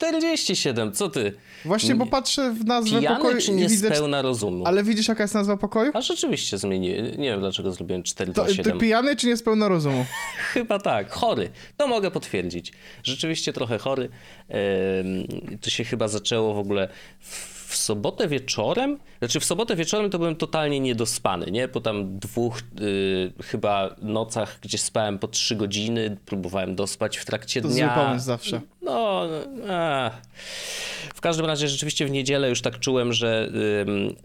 [0.00, 1.32] 47, co ty?
[1.64, 4.22] Właśnie, bo patrzę w nazwę Pijany pokoju czy i nie widzę...
[4.22, 4.66] rozumu?
[4.66, 5.90] Ale widzisz, jaka jest nazwa pokoju?
[5.94, 7.06] A rzeczywiście zmieniłem.
[7.06, 8.72] Nie wiem, dlaczego zrobiłem To, 427.
[8.72, 10.04] ty pijany czy niespełna rozumu?
[10.52, 11.50] Chyba tak, chory.
[11.76, 12.72] To mogę potwierdzić.
[13.02, 14.08] Rzeczywiście trochę chory.
[14.48, 16.88] Ehm, To się chyba zaczęło w ogóle
[17.20, 18.98] w w sobotę wieczorem.
[19.18, 21.68] Znaczy w sobotę wieczorem to byłem totalnie niedospany, nie?
[21.68, 27.62] Po tam dwóch y, chyba nocach, gdzie spałem po trzy godziny, próbowałem dospać w trakcie
[27.62, 27.94] To dnia.
[27.94, 28.60] zły pomysł zawsze.
[28.82, 29.22] No,
[29.70, 30.10] a.
[31.14, 33.50] w każdym razie rzeczywiście w niedzielę już tak czułem, że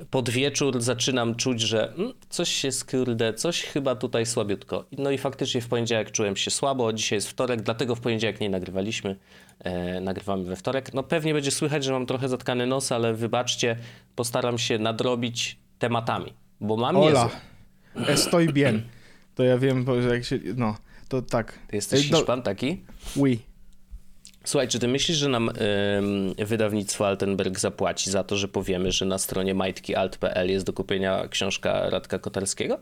[0.09, 4.86] pod wieczór zaczynam czuć, że mm, coś się skurde, coś chyba tutaj słabiutko.
[4.92, 8.50] No i faktycznie w poniedziałek czułem się słabo, dzisiaj jest wtorek, dlatego w poniedziałek nie
[8.50, 9.16] nagrywaliśmy.
[9.59, 10.94] E, nagrywamy we wtorek.
[10.94, 13.78] No pewnie będzie słychać, że mam trochę zatkany nos, ale wybaczcie,
[14.16, 17.30] postaram się nadrobić tematami, bo mam Ola,
[17.95, 18.14] niezły.
[18.14, 18.81] estoy bien.
[19.36, 20.39] To ja wiem, bo jak się...
[20.56, 20.76] No,
[21.09, 21.59] to tak.
[21.67, 22.81] Ty jesteś Ej, do- Hiszpan taki?
[23.16, 23.39] Oui.
[24.44, 25.50] Słuchaj, czy ty myślisz, że nam
[26.38, 31.89] wydawnictwo Altenberg zapłaci za to, że powiemy, że na stronie majtkialt.pl jest do kupienia książka
[31.89, 32.80] Radka Kotarskiego?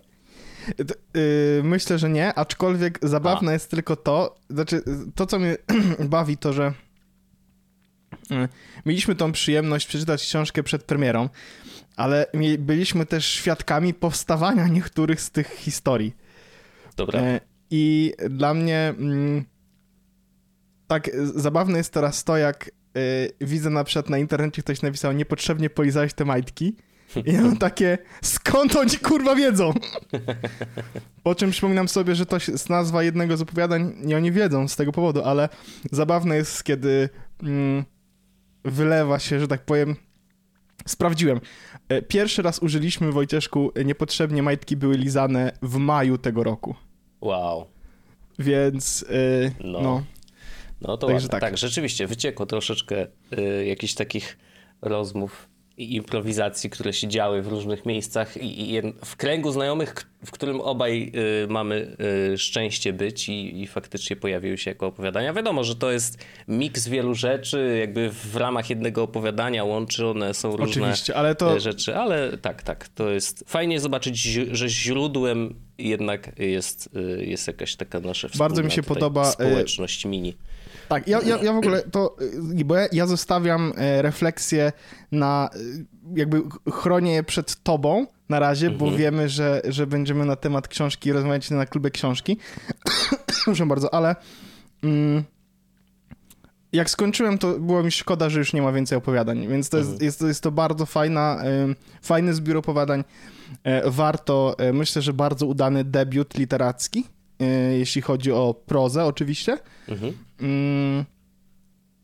[1.17, 4.83] Y, myślę, że nie, aczkolwiek zabawne jest tylko to, znaczy
[5.15, 5.57] to, co mnie
[6.09, 6.73] bawi, to, że
[8.31, 8.49] y,
[8.85, 11.29] mieliśmy tą przyjemność przeczytać książkę przed premierą,
[11.95, 12.25] ale
[12.59, 16.15] byliśmy też świadkami powstawania niektórych z tych historii.
[16.97, 17.19] Dobra.
[17.19, 17.39] E,
[17.71, 19.45] I dla mnie mm,
[20.87, 22.71] tak zabawne jest teraz to, jak
[23.41, 26.75] widzę na przykład na internecie ktoś napisał niepotrzebnie polizałeś te majtki.
[27.25, 29.73] I ja mam takie, skąd oni kurwa wiedzą?
[31.23, 34.75] Po czym przypominam sobie, że to jest nazwa jednego z opowiadań i oni wiedzą z
[34.75, 35.49] tego powodu, ale
[35.91, 37.09] zabawne jest, kiedy
[37.43, 37.83] mm,
[38.65, 39.95] wylewa się, że tak powiem,
[40.87, 41.39] sprawdziłem.
[41.89, 46.75] E, Pierwszy raz użyliśmy, Wojcieszku, niepotrzebnie majtki były lizane w maju tego roku.
[47.21, 47.67] Wow.
[48.39, 49.81] Więc e, No.
[49.81, 50.03] no.
[50.81, 51.41] No to Także tak.
[51.41, 51.57] Tak.
[51.57, 53.07] rzeczywiście wyciekło troszeczkę
[53.37, 54.37] y, jakichś takich
[54.81, 59.95] rozmów i improwizacji, które się działy w różnych miejscach i, i w kręgu znajomych,
[60.25, 61.11] w którym obaj
[61.43, 61.97] y, mamy
[62.33, 65.33] y, szczęście być i, i faktycznie pojawiły się jako opowiadania.
[65.33, 70.83] Wiadomo, że to jest miks wielu rzeczy, jakby w ramach jednego opowiadania łączone są różne
[70.83, 76.39] Oczywiście, ale to e, rzeczy, ale tak, tak, to jest fajnie zobaczyć, że źródłem jednak
[76.39, 80.33] jest, y, jest jakaś taka nasza Bardzo mi się wspólna podoba, y, społeczność mini.
[80.89, 82.15] Tak, ja, ja, ja w ogóle to,
[82.59, 84.71] y, bo ja, ja zostawiam e, refleksję
[85.11, 85.85] na, y,
[86.15, 88.97] jakby chronię je przed tobą na razie, bo Mhm.
[89.01, 92.37] wiemy, że, że będziemy na temat książki rozmawiać na klubie książki.
[93.45, 94.15] Proszę bardzo, ale
[94.83, 95.23] mm,
[96.73, 99.89] jak skończyłem, to było mi szkoda, że już nie ma więcej opowiadań, więc to jest,
[99.89, 100.05] Mhm.
[100.05, 103.03] jest, to, jest to bardzo fajna, ym, fajny zbiór opowiadań.
[103.63, 107.03] E, Warto, e, myślę, że bardzo udany debiut literacki,
[107.79, 109.57] jeśli chodzi o prozę oczywiście.
[109.87, 110.13] Mhm.
[110.41, 111.05] Mm,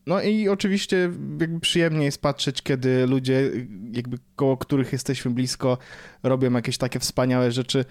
[0.08, 0.98] No i oczywiście
[1.40, 3.52] jakby przyjemnie jest patrzeć, kiedy ludzie,
[3.94, 5.78] jakby koło których jesteśmy blisko,
[6.24, 7.86] robią jakieś takie wspaniałe rzeczy.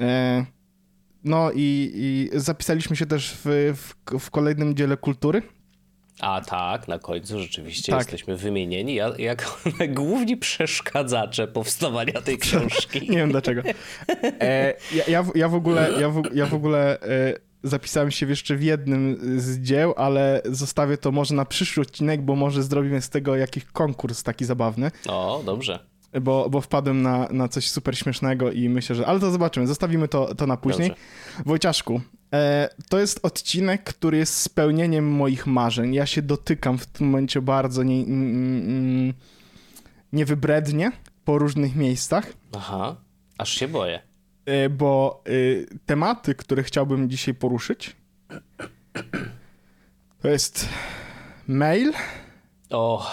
[0.00, 0.44] E,
[1.24, 5.42] No i, i zapisaliśmy się też w, w, w kolejnym dziele kultury.
[6.20, 8.00] A tak, na końcu rzeczywiście Tak.
[8.00, 9.44] jesteśmy wymienieni ja, jako
[9.88, 13.00] główni przeszkadzacze powstawania tej książki.
[13.10, 13.62] Nie wiem dlaczego.
[14.40, 18.26] E, ja, ja, w- ja w ogóle, ja w, ja w ogóle e, zapisałem się
[18.26, 23.00] jeszcze w jednym z dzieł, ale zostawię to może na przyszły odcinek, bo może zrobimy
[23.02, 24.90] z tego jakiś konkurs taki zabawny.
[25.08, 25.78] O, dobrze.
[26.20, 29.06] bo, bo wpadłem na, na coś super śmiesznego i myślę, że...
[29.06, 30.88] Ale to zobaczymy, zostawimy to, to na później.
[30.88, 31.04] Dobrze.
[31.46, 32.00] Wojciaszku,
[32.88, 35.94] to jest odcinek, który jest spełnieniem moich marzeń.
[35.94, 38.04] Ja się dotykam w tym momencie bardzo nie,
[40.12, 40.92] niewybrednie
[41.24, 42.96] po różnych miejscach, Aha,
[43.38, 44.02] aż się boję.
[44.46, 45.30] e, bo e,
[45.86, 47.96] tematy, które chciałbym dzisiaj poruszyć,
[50.22, 50.68] to jest
[51.48, 51.92] mail
[52.70, 53.06] O,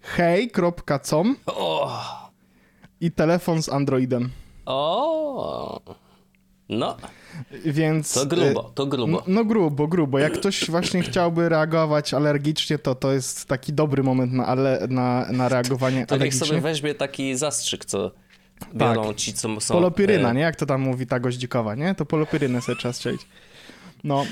[0.00, 2.00] hej.com o,
[3.00, 4.30] i telefon z Androidem.
[4.66, 5.80] o.
[6.68, 6.96] No,
[7.64, 8.12] Więc...
[8.12, 9.12] to grubo, to grubo.
[9.12, 10.18] No, no grubo, grubo.
[10.18, 15.32] Jak ktoś właśnie chciałby reagować alergicznie, to to jest taki dobry moment na, ale, na,
[15.32, 16.46] na reagowanie To niech alergicznie.
[16.46, 18.10] sobie weźmie taki zastrzyk, co
[18.74, 19.74] biorą ci, co są...
[19.74, 20.40] Polopiryna, e, nie?
[20.40, 21.94] Jak to tam mówi ta goździkowa, nie?
[21.94, 23.26] To polopirynę sobie trzeba strzelić.
[24.04, 24.26] No,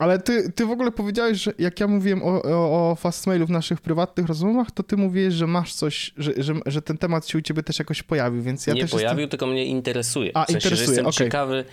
[0.00, 3.50] Ale ty, ty w ogóle powiedziałeś, że jak ja mówiłem o, o, o Fastmailu w
[3.50, 7.38] naszych prywatnych rozmowach, to ty mówiłeś, że masz coś, że, że, że ten temat się
[7.38, 9.30] u ciebie też jakoś pojawił, więc ja nie też pojawił, jestem...
[9.30, 10.36] tylko mnie interesuje.
[10.36, 11.26] A, w sensie, interesuje, że jestem okej.
[11.26, 11.64] ciekawy,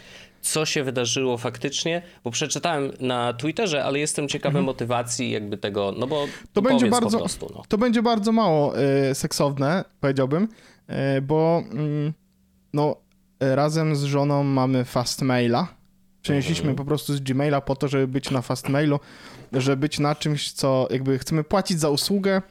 [0.42, 6.08] co się wydarzyło faktycznie, bo przeczytałem na Twitterze, ale jestem ciekawy motywacji jakby tego, no
[6.08, 6.48] bo Mhm.
[6.54, 7.52] To będzie bardzo, po prostu.
[7.56, 7.64] No.
[7.68, 10.48] to będzie bardzo mało y, seksowne, powiedziałbym,
[11.18, 12.14] y, bo mm,
[12.74, 12.96] no,
[13.44, 15.77] y, razem z żoną mamy Fastmaila.
[16.32, 19.00] Przenieśliśmy po prostu z Gmaila po to, żeby być na Fastmailu,
[19.54, 22.42] żeby być na czymś, co jakby chcemy płacić za usługę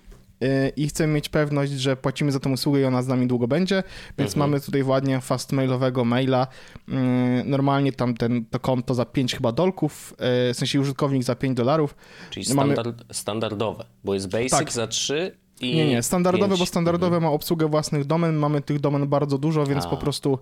[0.42, 3.48] y, i chcemy mieć pewność, że płacimy za tę usługę i ona z nami długo
[3.48, 3.82] będzie,
[4.18, 4.50] więc Mhm.
[4.50, 6.46] mamy tutaj ładnie fastmailowego maila.
[6.88, 6.92] Y,
[7.44, 10.12] Normalnie tam ten, to konto za 5 chyba dolków,
[10.50, 11.94] y, w sensie użytkownik za 5 dolarów.
[12.30, 14.72] Czyli mamy- standard, standardowe, bo jest basic Tak.
[14.72, 16.60] za 3 i Nie, nie, standardowe, pięć.
[16.60, 19.88] bo standardowe ma obsługę własnych domen, mamy tych domen bardzo dużo, więc A.
[19.88, 20.38] po prostu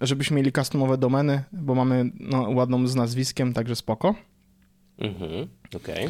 [0.00, 4.14] żebyśmy mieli customowe domeny, bo mamy no, ładną z nazwiskiem, także spoko.
[4.98, 6.04] Mhm, okej.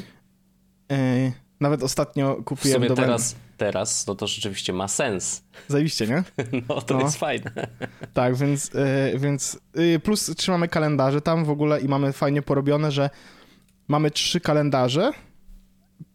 [0.90, 3.04] Yy, nawet ostatnio W kupiłem sumie domen.
[3.04, 5.42] teraz, teraz no to rzeczywiście ma sens.
[5.68, 6.22] Zajebiście, nie?
[6.68, 7.00] No to No.
[7.00, 7.50] jest fajne.
[8.14, 8.70] Tak, więc,
[9.12, 13.10] yy, więc yy, plus trzymamy kalendarze tam w ogóle i mamy fajnie porobione, że
[13.88, 15.12] mamy trzy kalendarze.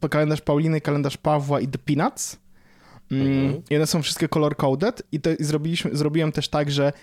[0.10, 2.38] Kalendarz Pauliny, kalendarz Pawła i The Peanuts.
[3.12, 3.62] Mm, Mhm.
[3.70, 6.94] I one są wszystkie color coded i, to, i zrobiliśmy, zrobiłem też tak, że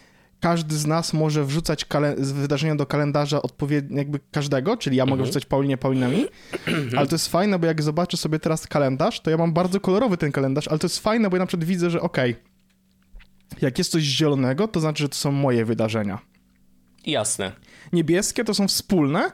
[0.40, 1.86] każdy z nas może wrzucać
[2.18, 5.24] wydarzenia do kalendarza odpowiednio jakby każdego, czyli ja mogę Mhm.
[5.24, 6.24] wrzucać Paulinie, Paulinami,
[6.96, 10.16] ale to jest fajne, bo jak zobaczę sobie teraz kalendarz, to ja mam bardzo kolorowy
[10.16, 12.36] ten kalendarz, ale to jest fajne, bo ja na przykład widzę, że okej,
[13.60, 16.18] jak jest coś zielonego, to znaczy, że to są moje wydarzenia.
[17.06, 17.52] Jasne.
[17.92, 19.30] Niebieskie to są wspólne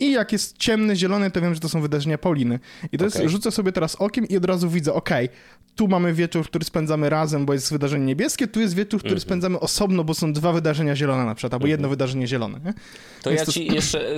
[0.00, 2.58] i jak jest ciemny, zielony, to wiem, że to są wydarzenia Pauliny.
[2.92, 3.22] I to Okej.
[3.22, 5.28] jest, rzucę sobie teraz okiem i od razu widzę, okej,
[5.76, 9.60] tu mamy wieczór, który spędzamy razem, bo jest wydarzenie niebieskie, tu jest wieczór, który spędzamy
[9.60, 12.74] osobno, bo są dwa wydarzenia zielone na przykład, albo jedno wydarzenie zielone, nie?
[13.22, 14.16] To Więc ja to ci jeszcze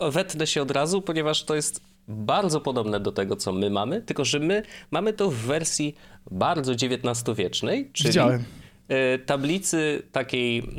[0.00, 4.02] a- wetnę się od razu, ponieważ to jest bardzo podobne do tego, co my mamy,
[4.02, 5.94] tylko że my mamy to w wersji
[6.30, 8.44] bardzo XIX-wiecznej, czyli Widziałem.
[8.88, 10.70] e, tablicy takiej mm,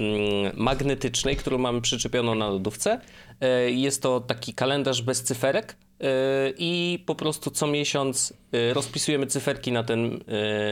[0.57, 3.01] magnetycznej, którą mamy przyczepioną na lodówce.
[3.41, 6.05] E, Jest to taki kalendarz bez cyferek e,
[6.57, 10.19] i po prostu co miesiąc e, rozpisujemy cyferki na ten,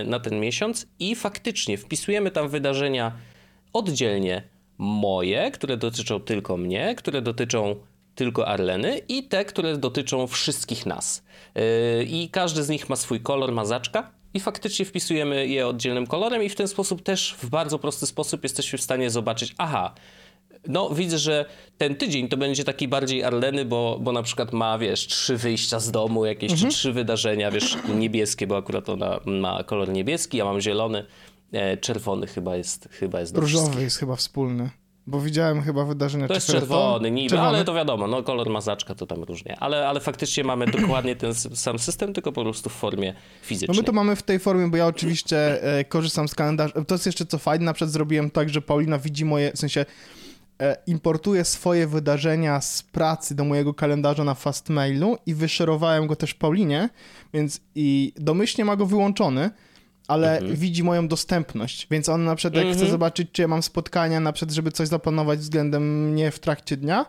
[0.06, 3.12] na ten miesiąc i faktycznie wpisujemy tam wydarzenia
[3.74, 4.44] oddzielnie
[4.78, 7.76] moje, które dotyczą tylko mnie, które dotyczą
[8.16, 11.24] tylko Arleny i te, które dotyczą wszystkich nas.
[12.08, 16.50] I każdy z nich ma swój kolor, mazaczka i faktycznie wpisujemy je oddzielnym kolorem i
[16.50, 19.94] w ten sposób też w bardzo prosty sposób jesteśmy w stanie zobaczyć, aha,
[20.68, 21.46] no widzę, że
[21.78, 25.80] ten tydzień to będzie taki bardziej Arleny, bo, bo na przykład ma, wiesz, trzy wyjścia
[25.80, 30.46] z domu, jakieś czy trzy wydarzenia, wiesz, niebieskie, bo akurat ona ma kolor niebieski, ja
[30.46, 31.06] mam zielony,
[31.52, 34.70] e, czerwony chyba jest, chyba jest Różowy jest chyba wspólny,
[35.08, 37.50] bo widziałem chyba wydarzenia To jest czerwony niby, Czerwony?
[37.50, 39.56] ale to wiadomo, no kolor mazaczka to tam różnie.
[39.60, 43.78] Ale, ale faktycznie mamy dokładnie ten sam system, tylko po prostu w formie No fizycznej.
[43.78, 46.74] my to mamy w tej formie, bo ja oczywiście e, korzystam z kalendarza.
[46.88, 49.86] To jest jeszcze co fajne, na przykład zrobiłem tak, że Paulina widzi moje, w sensie
[50.62, 56.34] e, importuje swoje wydarzenia z pracy do mojego kalendarza na Fastmailu i wyszerowałem go też
[56.34, 56.90] Paulinie,
[57.34, 59.50] więc i domyślnie ma go wyłączony,
[60.08, 62.92] ale widzi moją dostępność, więc on na przykład jak chce Mhm.
[62.92, 67.06] zobaczyć, czy ja mam spotkania, na przykład, żeby coś zaplanować względem mnie w trakcie dnia,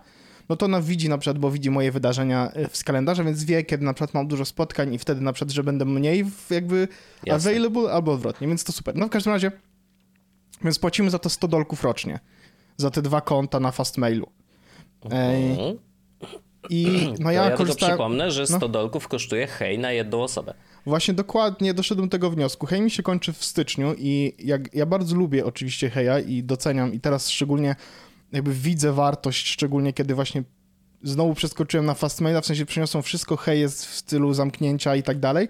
[0.49, 3.65] no to ona widzi na przykład, bo widzi moje wydarzenia e, z kalendarza, więc wie,
[3.65, 6.89] kiedy na przykład mam dużo spotkań i wtedy na przykład, że będę mniej jakby
[7.27, 7.51] Jasne.
[7.51, 8.97] available albo odwrotnie, więc to super.
[8.97, 9.53] No w każdym razie,
[10.65, 12.19] więc płacimy za to 100 dolków rocznie,
[12.79, 14.27] za te dwa konta na Fastmailu.
[15.11, 15.79] Ej, Mhm.
[16.71, 16.87] I
[17.21, 17.95] no To ja, ja tylko korzystałem...
[17.95, 18.57] przypomnę, że no.
[18.57, 20.55] 100 dolków kosztuje hej na jedną osobę.
[20.87, 22.67] Właśnie dokładnie doszedłem do tego wniosku.
[22.67, 26.93] Hej mi się kończy w styczniu i jak, ja bardzo lubię oczywiście Heja i doceniam
[26.93, 27.77] i teraz szczególnie
[28.33, 30.43] jakby widzę wartość, szczególnie kiedy właśnie
[31.03, 35.19] znowu przeskoczyłem na Fastmaila, w sensie przyniosą wszystko, Hej jest w stylu zamknięcia i tak
[35.19, 35.49] dalej,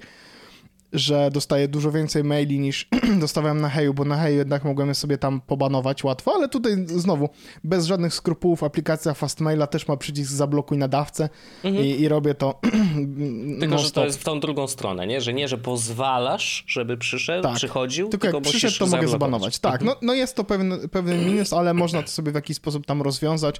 [0.92, 2.88] że dostaję dużo więcej maili niż
[3.20, 7.28] dostawałem na Heju, bo na Heju jednak mogłem sobie tam pobanować łatwo, ale tutaj znowu
[7.64, 11.28] bez żadnych skrupułów aplikacja Fastmaila też ma przycisk zablokuj nadawcę
[11.64, 12.60] i, i robię to
[13.60, 13.94] Tylko, że non-stop.
[13.94, 15.20] to jest w tą drugą stronę, nie?
[15.20, 17.56] Że nie, że pozwalasz, żeby przyszedł, Tak.
[17.56, 19.10] przychodził, Tylko jak musisz przyszedł, to mogę zablokować.
[19.10, 19.58] zabanować.
[19.58, 22.86] Tak, no, no jest to pewien, pewien minus, ale można to sobie w jakiś sposób
[22.86, 23.56] tam rozwiązać.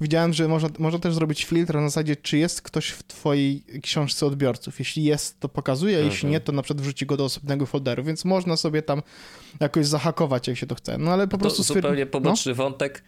[0.00, 4.26] Widziałem, że można, można też zrobić filtr na zasadzie, czy jest ktoś w twojej książce
[4.26, 4.78] odbiorców.
[4.78, 6.30] Jeśli jest, to pokazuje, a jeśli Mhm.
[6.32, 9.02] nie, to na przykład wrzuci go do osobnego folderu, więc można sobie tam
[9.60, 10.98] jakoś zahakować, jak się to chce.
[10.98, 11.62] No ale po To prostu...
[11.62, 13.02] zupełnie no, poboczny wątek.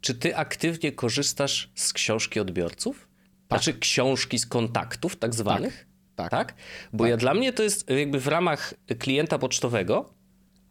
[0.00, 3.08] Czy ty aktywnie korzystasz z książki odbiorców?
[3.48, 3.62] Tak.
[3.62, 5.86] Znaczy książki z kontaktów tak zwanych?
[6.16, 6.30] tak.
[6.30, 6.54] Tak?
[6.92, 10.14] Bo ja dla mnie to jest jakby w ramach klienta pocztowego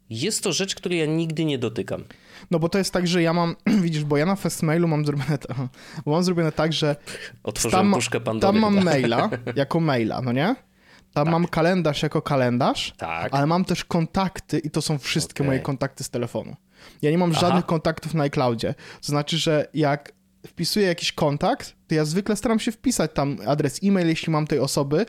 [0.09, 2.03] jest to rzecz, której ja nigdy nie dotykam.
[2.51, 5.37] No bo to jest tak, że ja mam, widzisz, bo ja na Fastmailu mam zrobione,
[6.05, 6.95] mam zrobione tak, że
[7.43, 8.53] Otworzyłem tam, puszkę Pandory.
[8.53, 8.91] tam mam chyba.
[8.91, 10.55] maila jako maila, no nie?
[11.13, 13.33] Tam mam kalendarz jako kalendarz, Tak.
[13.33, 15.47] ale mam też kontakty i to są wszystkie Okej.
[15.47, 16.55] moje kontakty z telefonu.
[17.01, 17.39] Ja nie mam Aha.
[17.39, 18.75] żadnych kontaktów na iCloudzie.
[19.01, 20.11] To znaczy, że jak
[20.47, 24.59] wpisuję jakiś kontakt, to ja zwykle staram się wpisać tam adres e-mail, jeśli mam tej
[24.59, 25.05] osoby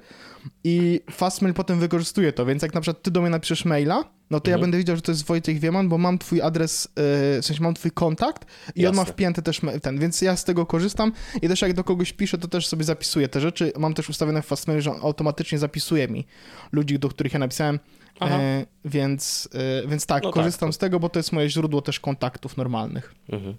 [0.64, 4.40] i Fastmail potem wykorzystuje to, więc jak na przykład ty do mnie napiszesz maila, no
[4.40, 4.60] to ja Mhm.
[4.60, 7.74] będę wiedział, że to jest Wojciech Wieman, bo mam twój adres, yy, w sensie mam
[7.74, 9.12] twój kontakt i on ma Jasne.
[9.14, 11.12] wpięty też ten, więc ja z tego korzystam
[11.42, 13.72] i też jak do kogoś piszę, to też sobie zapisuję te rzeczy.
[13.78, 16.26] Mam też ustawione w Fastmailu, że on automatycznie zapisuje mi
[16.72, 17.78] ludzi, do których ja napisałem,
[18.22, 19.48] e, więc,
[19.84, 22.00] e, więc tak, No tak, korzystam to- z tego, bo to jest moje źródło też
[22.00, 23.14] kontaktów normalnych.
[23.28, 23.54] Mhm.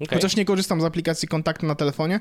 [0.00, 0.08] Okej.
[0.18, 2.20] Chociaż nie korzystam z aplikacji kontaktu na telefonie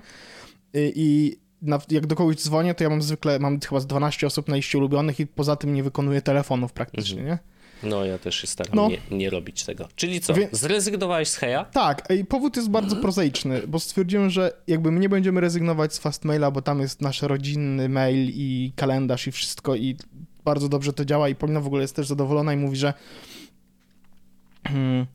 [0.73, 4.27] i, i na, jak do kogoś dzwonię, to ja mam zwykle, mam chyba z 12
[4.27, 7.27] osób na liście ulubionych i poza tym nie wykonuję telefonów praktycznie, Mhm.
[7.37, 7.52] nie?
[7.83, 8.89] No ja też się staram No.
[8.89, 9.87] nie, nie robić tego.
[9.95, 11.65] Czyli co, Wie- zrezygnowałeś z Heja?
[11.65, 15.99] Tak, i powód jest bardzo prozaiczny, bo stwierdziłem, że jakby my nie będziemy rezygnować z
[15.99, 19.95] Fastmaila, bo tam jest nasz rodzinny mail i kalendarz i wszystko i
[20.45, 22.93] bardzo dobrze to działa i Polina w ogóle jest też zadowolona i mówi, że
[24.63, 25.05] mm,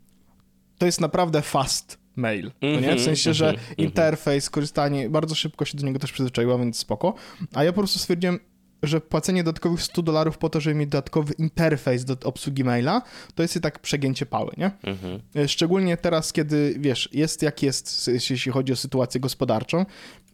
[0.79, 2.75] to jest naprawdę fast mail, no nie?
[2.75, 3.89] W Mhm, sensie, że mhm, mhm.
[3.89, 7.15] interfejs, korzystanie, bardzo szybko się do niego też przyzwyczaiła, więc spoko.
[7.55, 8.39] A ja po prostu stwierdziłem,
[8.83, 13.03] że płacenie dodatkowych 100 dolarów po to, żeby mieć dodatkowy interfejs do obsługi maila,
[13.35, 14.71] to jest i tak przegięcie pały, nie?
[14.85, 15.21] Mhm.
[15.37, 19.87] E, Szczególnie teraz, kiedy wiesz, jest jak jest, jeśli chodzi o sytuację gospodarczą.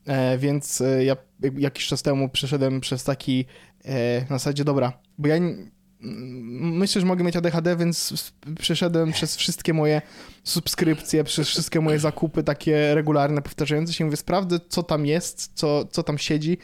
[0.06, 3.44] E, więc e, ja jak- jakiś czas temu przeszedłem przez taki
[4.30, 5.34] na zasadzie, dobra, bo ja
[6.00, 8.28] myślę, że mogę mieć ADHD, więc
[8.60, 10.02] przeszedłem przez wszystkie moje
[10.44, 14.04] subskrypcje, przez wszystkie moje zakupy takie regularne, powtarzające się.
[14.04, 16.58] Mówię, sprawdzę, co tam jest, co, co tam siedzi,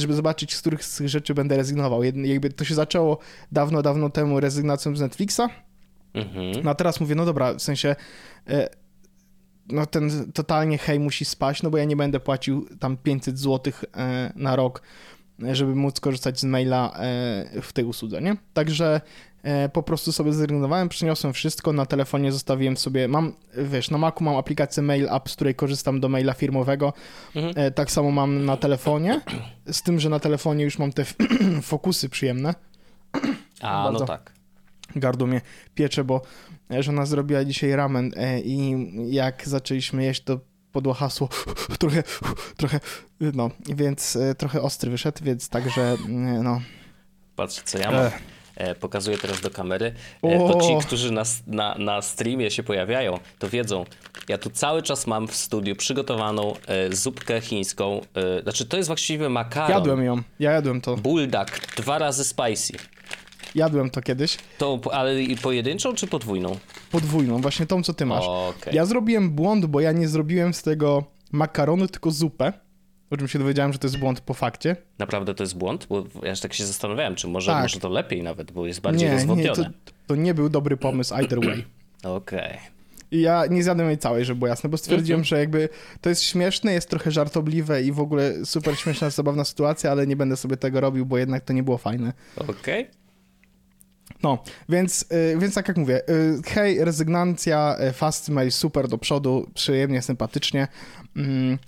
[0.00, 2.02] żeby zobaczyć, z których z tych rzeczy będę rezygnował.
[2.02, 3.18] Jakby to się zaczęło
[3.52, 5.40] dawno, dawno temu rezygnacją z Netflixa,
[6.14, 6.52] Mhm.
[6.64, 7.96] no a teraz mówię, no dobra, w sensie
[8.48, 8.68] e,
[9.68, 13.72] no ten totalnie hej musi spaść, no bo ja nie będę płacił tam 500 zł
[13.96, 14.82] e, na rok,
[15.42, 16.92] e, żeby móc korzystać z maila
[17.62, 18.36] w tej usłudze, nie?
[18.54, 19.00] Także
[19.72, 24.36] po prostu sobie zrezygnowałem, przyniosłem wszystko, na telefonie zostawiłem sobie, mam, wiesz, na Macu mam
[24.36, 26.92] aplikację Mail App, z której korzystam do maila firmowego,
[27.36, 27.54] Mhm.
[27.56, 29.20] e, tak samo mam na telefonie,
[29.72, 31.04] z tym, że na telefonie już mam te
[31.62, 32.54] fokusy przyjemne,
[33.60, 33.98] A, Bardzo.
[34.00, 34.32] no tak.
[34.96, 35.40] gardło mnie
[35.74, 36.22] piecze, bo
[36.70, 40.40] e, żona zrobiła dzisiaj ramen e, i jak zaczęliśmy jeść, to
[40.72, 41.28] podło hasło
[41.78, 42.02] trochę,
[42.56, 42.80] trochę,
[43.20, 46.08] no, więc e, trochę ostry wyszedł, więc także, e,
[46.42, 46.60] no.
[47.36, 48.10] Patrz, co ja mam.
[48.60, 49.92] E, pokazuję teraz do kamery.
[50.22, 53.84] E, to ci, którzy na, na, na streamie się pojawiają, to wiedzą.
[54.28, 58.00] Ja tu cały czas mam w studiu przygotowaną e, zupkę chińską.
[58.42, 59.70] Znaczy, to jest właściwie makaron.
[59.70, 62.72] Jadłem ją, ja jadłem to, Buldak, dwa razy spicy.
[63.54, 66.58] jadłem to kiedyś, To, ale i pojedynczą czy podwójną?
[66.90, 68.24] podwójną, właśnie tą, co ty masz.
[68.26, 68.74] Okej.
[68.74, 72.52] Ja zrobiłem błąd, bo ja nie zrobiłem z tego makaronu, tylko zupę,
[73.10, 74.76] o czym się dowiedziałem, że to jest błąd po fakcie.
[74.98, 75.86] Naprawdę to jest błąd?
[75.88, 77.62] Bo ja tak się zastanawiałem, czy może, Tak.
[77.62, 79.64] może to lepiej nawet, bo jest bardziej Nie, nie, to,
[80.06, 81.64] to nie był dobry pomysł either way.
[82.02, 82.58] Okej.
[83.10, 85.68] I ja nie zjadłem jej całej, żeby było jasne, bo stwierdziłem, że jakby
[86.00, 90.16] to jest śmieszne, jest trochę żartobliwe i w ogóle super śmieszna, zabawna sytuacja, ale nie
[90.16, 92.12] będę sobie tego robił, bo jednak to nie było fajne.
[92.36, 92.90] Okej.
[94.22, 98.98] No, więc, y, więc tak jak mówię, y, hej, rezygnacja, y, fast mail, super do
[98.98, 100.68] przodu, przyjemnie, sympatycznie.
[101.16, 101.58] Mm,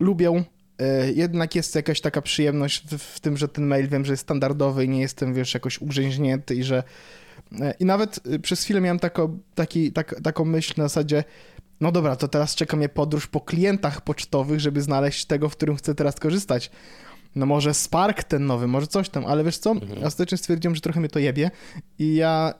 [0.00, 0.44] lubię.
[0.82, 4.22] Y, Jednak jest jakaś taka przyjemność w, w tym, że ten mail wiem, że jest
[4.22, 6.82] standardowy i nie jestem, wiesz, jakoś ugrzęźnięty i że...
[7.52, 11.24] y, I nawet y, przez chwilę miałem tako, taki, tak, taką myśl na zasadzie,
[11.80, 15.76] no dobra, to teraz czeka mnie podróż po klientach pocztowych, żeby znaleźć tego, w którym
[15.76, 16.70] chcę teraz korzystać.
[17.34, 20.04] No może Spark ten nowy, może coś tam, ale wiesz co, Mhm.
[20.04, 21.50] ostatecznie stwierdziłem, że trochę mnie to jebie
[21.98, 22.54] i ja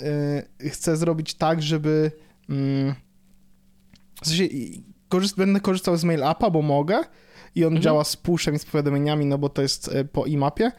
[0.63, 2.11] y, chcę zrobić tak, żeby
[2.51, 2.95] mm,
[4.23, 4.45] w sensie,
[5.09, 7.03] korzyst, będę korzystał z Mail Appa, bo mogę
[7.57, 7.83] i on Mhm.
[7.83, 10.73] działa z pushem i z powiadomieniami, no bo to jest y, po IMAPie,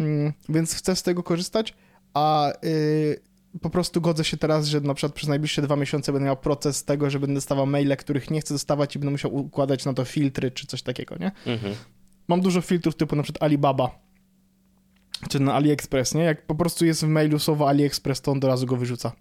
[0.00, 1.74] mm, więc chcę z tego korzystać,
[2.14, 3.20] a y,
[3.62, 6.84] po prostu godzę się teraz, że na przykład przez najbliższe dwa miesiące będę miał proces
[6.84, 10.04] tego, że będę dostawał maile, których nie chcę dostawać i będę musiał układać na to
[10.04, 11.32] filtry czy coś takiego, nie?
[11.46, 11.74] Mhm.
[12.28, 13.98] Mam dużo filtrów typu na przykład Alibaba,
[15.28, 16.22] czy na AliExpress, nie?
[16.22, 19.12] Jak po prostu jest w mailu słowo AliExpress, to on od razu go wyrzuca.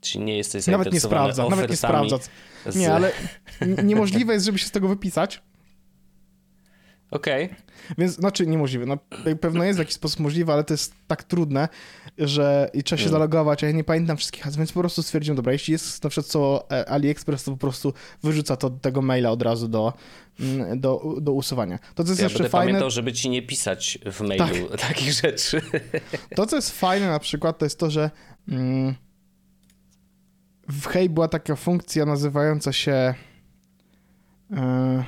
[0.00, 2.18] Czyli nie jesteś Nawet nie sprawdza, nawet nie sprawdza.
[2.76, 3.12] Nie, ale
[3.84, 5.42] niemożliwe jest, żeby się z tego wypisać,
[7.14, 7.48] Okej.
[7.98, 8.98] więc, znaczy niemożliwe, no
[9.40, 11.68] pewno jest w jakiś sposób możliwe, ale to jest tak trudne,
[12.18, 13.12] że i trzeba się Mm.
[13.12, 16.10] zalogować, a ja nie pamiętam wszystkich hasł, więc po prostu stwierdziłem, dobra, jeśli jest na
[16.10, 17.92] przykład co e, AliExpress, to po prostu
[18.22, 19.92] wyrzuca to tego maila od razu do,
[20.40, 21.78] mm, do, do usuwania.
[21.94, 25.12] To, co jest Ja jeszcze będę fajne, pamiętał, żeby ci nie pisać w mailu takich
[25.12, 25.60] rzeczy.
[26.36, 28.10] To, co jest fajne na przykład, to jest to, że
[28.48, 28.94] mm,
[30.68, 33.14] w Hej była taka funkcja nazywająca się.
[34.52, 35.04] E,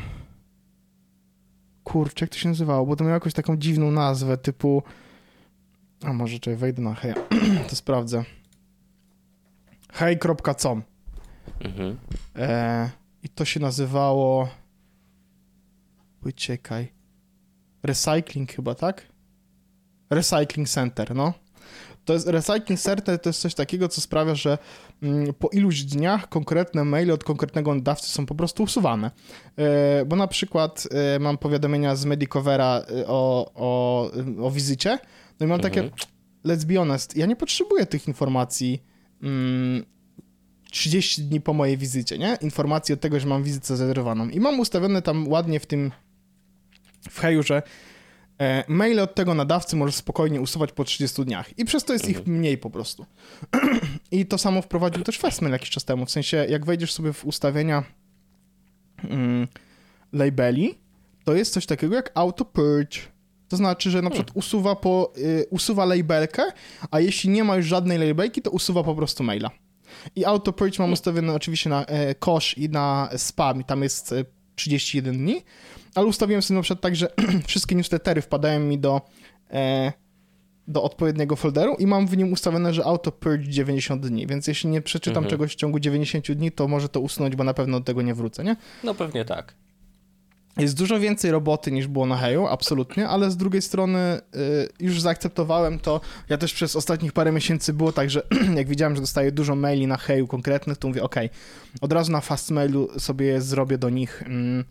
[1.86, 2.86] kurczę, jak to się nazywało?
[2.86, 4.82] Bo to miało jakąś taką dziwną nazwę, typu.
[6.02, 7.14] A może czekaj, wejdę na Heja,
[7.70, 8.24] to sprawdzę.
[9.92, 10.82] Hej.com.
[11.60, 11.96] Mhm.
[12.36, 12.90] E,
[13.22, 14.48] I to się nazywało.
[16.24, 16.92] Uciekaj.
[17.82, 19.06] Recycling chyba, tak?
[20.10, 21.32] Recycling Center, no.
[22.06, 24.58] To jest Recycling Center to jest coś takiego, co sprawia, że
[25.02, 29.10] mm, po iluś dniach konkretne maile od konkretnego nadawcy są po prostu usuwane.
[29.56, 34.10] E, bo na przykład e, mam powiadomienia z Medicovera e, o, o,
[34.42, 34.98] o wizycie,
[35.40, 36.00] no i mam takie, Mhm.
[36.44, 38.82] let's be honest, ja nie potrzebuję tych informacji
[39.22, 39.84] mm,
[40.70, 42.38] 30 dni po mojej wizycie, nie?
[42.40, 44.28] Informacji od tego, że mam wizytę zarezerwowaną.
[44.28, 45.92] I mam ustawione tam ładnie w tym
[47.10, 47.62] w heju, że
[48.40, 51.58] e, maile od tego nadawcy możesz spokojnie usuwać po 30 dniach.
[51.58, 53.06] I przez to jest ich mniej po prostu.
[54.10, 56.06] I to samo wprowadził też Fastmail jakiś czas temu.
[56.06, 57.84] W sensie, jak wejdziesz sobie w ustawienia
[59.04, 59.48] mm,
[60.12, 60.74] labeli,
[61.24, 62.98] to jest coś takiego jak auto purge.
[63.48, 66.42] To znaczy, że na przykład usuwa, po, y, usuwa labelkę,
[66.90, 69.50] a jeśli nie ma już żadnej labelki, to usuwa po prostu maila.
[70.16, 74.12] I auto purge mam ustawione oczywiście na e, kosz i na spam i tam jest
[74.12, 74.24] e,
[74.56, 75.42] 31 dni,
[75.96, 77.12] ale ustawiłem sobie na przykład tak, że
[77.46, 79.00] wszystkie newslettery wpadają mi do,
[79.50, 79.92] e,
[80.68, 84.70] do odpowiedniego folderu i mam w nim ustawione, że auto purge 90 dni, więc jeśli
[84.70, 85.30] nie przeczytam Mhm.
[85.30, 88.14] czegoś w ciągu 90 dni, to może to usunąć, bo na pewno do tego nie
[88.14, 88.56] wrócę, nie?
[88.84, 89.54] No pewnie tak.
[90.58, 95.00] Jest dużo więcej roboty niż było na Heju, absolutnie, ale z drugiej strony y, już
[95.00, 96.00] zaakceptowałem to.
[96.28, 98.22] Ja też przez ostatnich parę miesięcy było tak, że
[98.56, 101.14] jak widziałem, że dostaję dużo maili na Heju konkretnych, to mówię, ok,
[101.80, 104.64] od razu na Fastmailu sobie zrobię do nich, mm,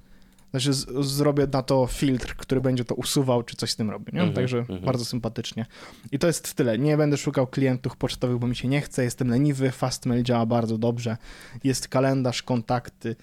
[0.60, 4.06] znaczy z, zrobię na to filtr, który będzie to usuwał, czy coś z tym robi,
[4.14, 4.20] nie?
[4.20, 4.82] Mhm, Także mhm.
[4.82, 5.66] bardzo sympatycznie.
[6.12, 6.80] I to jest tyle.
[6.80, 10.78] Nie będę szukał klientów pocztowych, bo mi się nie chce, jestem leniwy, Fastmail działa bardzo
[10.78, 11.18] dobrze,
[11.64, 13.16] jest kalendarz, kontakty,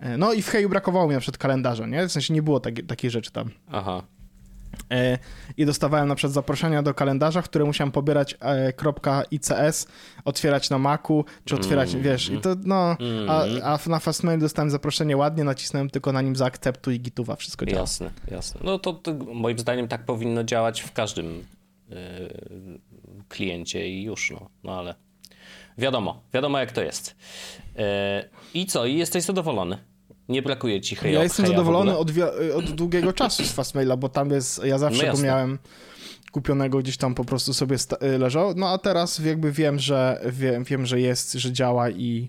[0.00, 2.08] E, No i w Heju brakowało mi na przykład kalendarza, nie?
[2.08, 3.50] W sensie nie było takiej, takiej rzeczy tam.
[3.70, 4.02] Aha.
[4.90, 5.18] E,
[5.56, 8.72] I dostawałem na przykład zaproszenia do kalendarza, które musiałem pobierać e,
[9.30, 9.86] .ics,
[10.24, 12.02] otwierać na Macu, czy otwierać, Mm.
[12.04, 12.96] wiesz, i to no,
[13.28, 13.60] a, Mm.
[13.64, 17.80] a na Fastmail dostałem zaproszenie ładnie, nacisnąłem tylko na nim zaakceptuj i gituwa, wszystko działa.
[17.80, 18.60] Jasne, jasne.
[18.64, 21.44] No to, to moim zdaniem tak powinno działać w każdym
[21.88, 21.96] yy,
[23.28, 24.48] kliencie i już, no.
[24.64, 24.94] no ale
[25.78, 27.16] wiadomo, wiadomo jak to jest.
[27.76, 27.82] Yy,
[28.54, 28.86] I co?
[28.86, 29.78] I jesteś zadowolony?
[30.30, 32.10] Nie brakuje ci heja Ja jestem heja zadowolony od,
[32.54, 35.58] od długiego czasu z Fastmaila, bo tam jest, ja zawsze No go miałem
[36.32, 40.64] kupionego gdzieś tam po prostu sobie y, leżał, no a teraz jakby wiem, że wiem,
[40.64, 42.28] wiem że jest, że działa i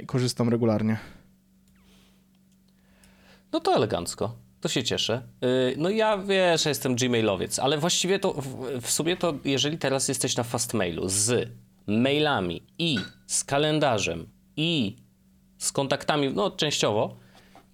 [0.00, 0.98] y, korzystam regularnie.
[3.52, 4.36] No to elegancko.
[4.60, 5.22] To się cieszę.
[5.40, 9.78] Yy, No ja wiesz, że jestem gmailowiec, ale właściwie to w, w sumie to jeżeli
[9.78, 11.48] teraz jesteś na fastmailu z
[11.86, 14.96] mailami i z kalendarzem i
[15.60, 17.16] z kontaktami, no częściowo,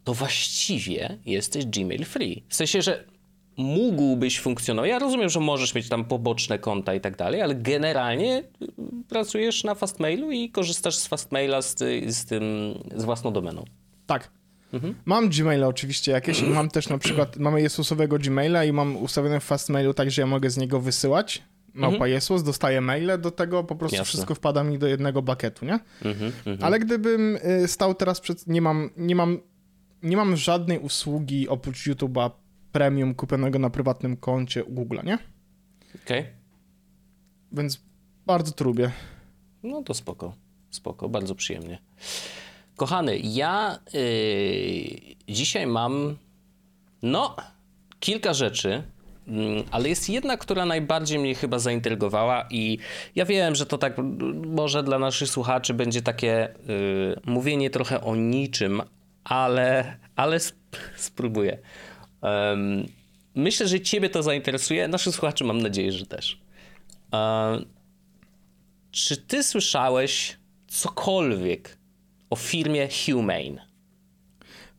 [0.04, 2.44] to właściwie jesteś Gmail free.
[2.48, 3.04] W sensie, że
[3.56, 4.90] mógłbyś funkcjonować.
[4.90, 8.44] Ja rozumiem, że możesz mieć tam poboczne konta i tak dalej, ale generalnie y,
[9.08, 13.64] pracujesz na fastmailu i korzystasz z fastmaila z, z tym, z własną domeną.
[14.06, 14.30] Tak.
[15.04, 19.44] Mam Gmaila oczywiście jakieś mam też na przykład, mamy Jesusowego Gmaila i mam ustawione w
[19.44, 21.42] Fastmailu tak, że ja mogę z niego wysyłać.
[21.76, 24.08] Małpa Jezus, dostaję maile, do tego po prostu Jasne.
[24.08, 25.78] wszystko wpada mi do jednego bakietu, nie?
[26.04, 26.58] Mhm, mhm.
[26.64, 28.46] Ale gdybym y, stał teraz przed...
[28.46, 29.40] Nie mam, nie mam,
[30.02, 32.30] nie mam żadnej usługi oprócz YouTube'a
[32.72, 35.18] premium kupionego na prywatnym koncie u Google'a, nie?
[36.04, 36.26] Okej.
[37.52, 37.80] Więc
[38.26, 38.90] bardzo to lubię.
[39.62, 40.34] No to spoko,
[40.70, 41.78] spoko, bardzo przyjemnie.
[42.76, 46.16] Kochany, ja yy, dzisiaj mam,
[47.02, 47.36] no,
[48.00, 48.82] kilka rzeczy,
[49.70, 52.78] ale jest jedna, która najbardziej mnie chyba zaintrygowała i
[53.14, 58.00] ja wiem, że to tak mm, może dla naszych słuchaczy będzie takie yy, mówienie trochę
[58.00, 58.82] o niczym,
[59.24, 61.58] ale, ale sp- spróbuję.
[62.22, 62.86] Em,
[63.34, 66.40] myślę, że ciebie to zainteresuje, naszych słuchaczy mam nadzieję, że też.
[67.12, 67.64] Em,
[68.90, 70.36] czy ty słyszałeś
[70.68, 71.78] cokolwiek
[72.30, 73.66] o firmie Humane?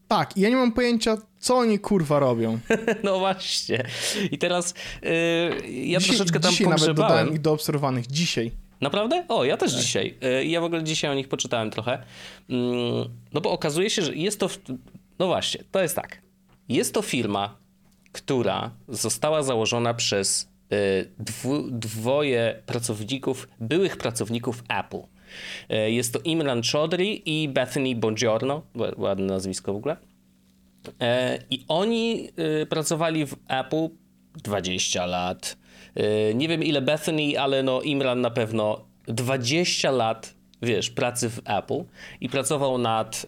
[0.08, 2.60] Tak, ja nie mam pojęcia, co oni kurwa robią.
[3.04, 3.84] No właśnie.
[4.32, 5.10] I teraz yy,
[5.86, 7.34] ja dzisiaj, troszeczkę tam dzisiaj nawet dodałem pogrzebałem.
[7.34, 8.08] ich do obserwowanych.
[8.08, 8.52] Dzisiaj.
[8.82, 9.26] Naprawdę?
[9.28, 10.18] O, ja też dzisiaj.
[10.22, 12.04] Yy, Ja w ogóle dzisiaj o nich poczytałem trochę.
[12.50, 14.48] Mm, No bo okazuje się, że jest to...
[14.48, 14.60] w-
[15.20, 16.22] No właśnie, to jest tak.
[16.70, 17.58] Jest to firma,
[18.12, 20.78] która została założona przez yy,
[21.20, 24.98] dwu, dwoje pracowników, byłych pracowników Apple.
[25.70, 28.62] Yy, Jest to Imran Chaudhry i Bethany Bongiorno.
[28.76, 29.98] Ła- Ładne nazwisko w ogóle.
[31.02, 32.30] E, I oni
[32.62, 33.90] y, pracowali w Apple
[34.44, 35.58] 20 lat.
[36.00, 41.40] Y, Nie wiem ile Bethany, ale no Imran na pewno 20 lat wiesz, pracy w
[41.46, 41.84] Apple
[42.22, 43.26] i pracował nad,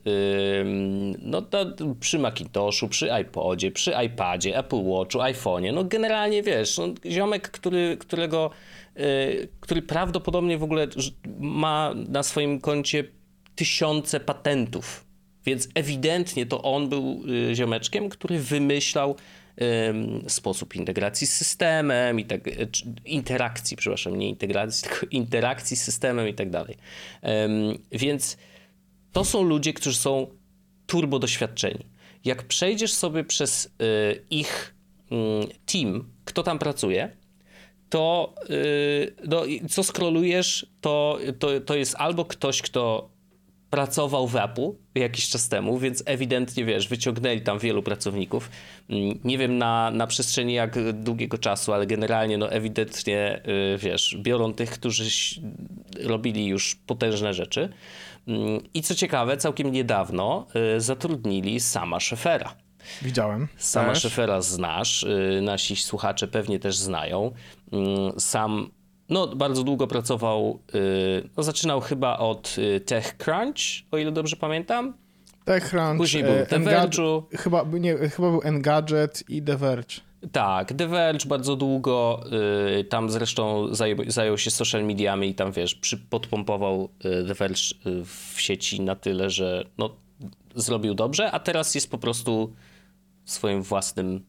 [1.19, 1.65] no to
[1.99, 7.97] przy Macintoshu, przy iPodzie, przy iPadzie, Apple Watchu, iPhone'ie, no generalnie wiesz, no, ziomek, który,
[7.99, 8.49] którego,
[8.97, 10.87] y, który prawdopodobnie w ogóle
[11.39, 13.03] ma na swoim koncie
[13.55, 15.05] tysiące patentów,
[15.45, 19.15] więc ewidentnie to on był y, ziomeczkiem, który wymyślał
[20.27, 22.51] sposób integracji z systemem i tak, e,
[23.05, 26.77] interakcji, przepraszam, nie integracji, tylko interakcji z systemem i tak dalej.
[27.91, 28.37] Więc
[29.11, 30.27] to są ludzie, którzy są
[30.87, 31.85] turbo doświadczeni.
[32.25, 34.75] Jak przejdziesz sobie przez e, ich
[35.11, 37.17] mm, team, kto tam pracuje,
[37.89, 38.33] to
[39.27, 43.09] no, co skrolujesz, to, to, to jest albo ktoś, kto
[43.69, 48.49] pracował w Apple jakiś czas temu, więc ewidentnie, wiesz, wyciągnęli tam wielu pracowników.
[48.89, 53.41] Mm, nie wiem na, na przestrzeni jak długiego czasu, ale generalnie, no ewidentnie,
[53.73, 55.03] y, wiesz, biorą tych, którzy
[56.03, 57.69] robili już potężne rzeczy.
[58.27, 62.55] Mm, I co ciekawe, całkiem niedawno y, zatrudnili sama Szefera.
[63.01, 63.47] Widziałem.
[63.57, 67.31] Sama Szefera znasz, y, nasi słuchacze pewnie też znają.
[67.71, 68.71] Mm, sam
[69.09, 73.57] no, bardzo długo pracował, yy, no, zaczynał chyba od y, TechCrunch,
[73.91, 74.93] o ile dobrze pamiętam.
[75.45, 77.23] TechCrunch, Później był The Verge'u.
[77.37, 79.95] Chyba, nie, chyba był Engadget i The Verge.
[80.31, 82.23] Tak, The Verge bardzo długo,
[82.89, 88.05] tam zresztą zajął, zajął, się social mediami i tam, wiesz, przy, podpompował The Verge y,
[88.05, 89.95] w sieci na tyle, że no,
[90.55, 92.53] zrobił dobrze, a teraz jest po prostu
[93.25, 94.25] swoim własnym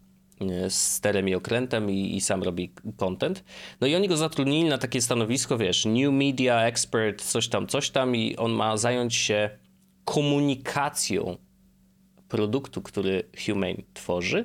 [0.68, 3.44] z sterem i okrętem i, i, sam robi content.
[3.80, 7.90] No i oni go zatrudnili na takie stanowisko, wiesz, new media expert, coś tam, coś
[7.90, 9.50] tam i on ma zająć się
[10.04, 11.36] komunikacją
[12.28, 14.44] produktu, który Humane tworzy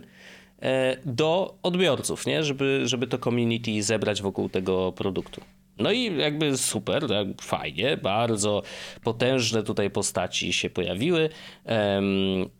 [0.61, 2.43] e, do odbiorców, nie?
[2.43, 5.41] Żeby, żeby to community zebrać wokół tego produktu.
[5.77, 8.61] No i jakby super, tak, fajnie, bardzo
[9.03, 11.29] potężne tutaj postaci się pojawiły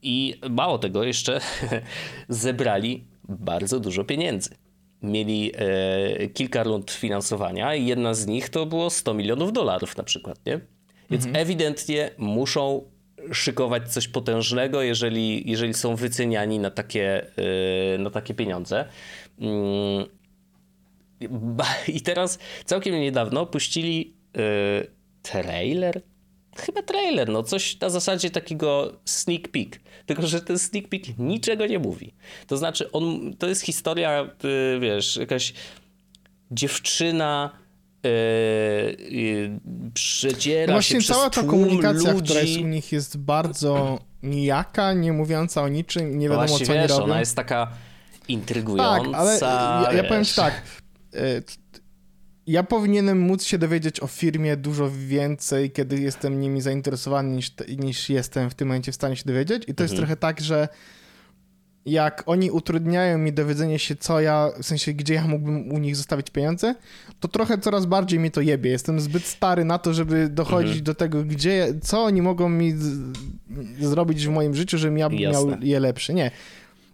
[0.01, 1.41] i mało tego jeszcze
[2.29, 4.49] zebrali bardzo dużo pieniędzy.
[5.01, 10.03] Mieli e, kilka rund finansowania i jedna z nich to było 100 milionów dolarów na
[10.03, 10.59] przykład, nie?
[11.09, 11.43] Więc mhm.
[11.43, 12.81] ewidentnie muszą
[13.31, 18.85] szykować coś potężnego, jeżeli, jeżeli są wyceniani na takie, e, na takie pieniądze.
[19.39, 20.05] Mm,
[21.87, 24.41] I teraz całkiem niedawno puścili e,
[25.21, 26.01] trailer
[26.55, 29.79] chyba trailer, no coś na zasadzie takiego sneak peek.
[30.05, 32.13] Tylko, że ten sneak peek niczego nie mówi.
[32.47, 34.29] To znaczy, on, to jest historia,
[34.75, 35.53] y, wiesz, jakaś
[36.51, 37.49] dziewczyna
[38.03, 39.59] yy,
[39.93, 42.23] przedziera no właśnie się cała ta komunikacja, ludzi.
[42.25, 46.73] która jest u nich jest bardzo nijaka, nie mówiąca o niczym, nie wiadomo Właśnie, co
[46.73, 47.03] wiesz, oni robią.
[47.03, 47.67] ona jest taka
[48.27, 49.11] intrygująca.
[49.11, 50.61] Tak, ale ja, ja powiem tak,
[51.15, 51.43] y,
[52.47, 58.09] ja powinienem móc się dowiedzieć o firmie dużo więcej, kiedy jestem nimi zainteresowany, niż, niż
[58.09, 59.63] jestem w tym momencie w stanie się dowiedzieć.
[59.63, 59.85] I to mhm.
[59.85, 60.67] jest trochę tak, że
[61.85, 65.95] jak oni utrudniają mi dowiedzenie się, co ja, w sensie, gdzie ja mógłbym u nich
[65.95, 66.75] zostawić pieniądze,
[67.19, 68.71] to trochę coraz bardziej mi to jebie.
[68.71, 70.83] Jestem zbyt stary na to, żeby dochodzić mhm.
[70.83, 72.73] do tego, gdzie, co oni mogą mi
[73.79, 75.51] zrobić w moim życiu, żebym ja Jasne.
[75.51, 76.13] miał je lepsze.
[76.13, 76.31] Nie.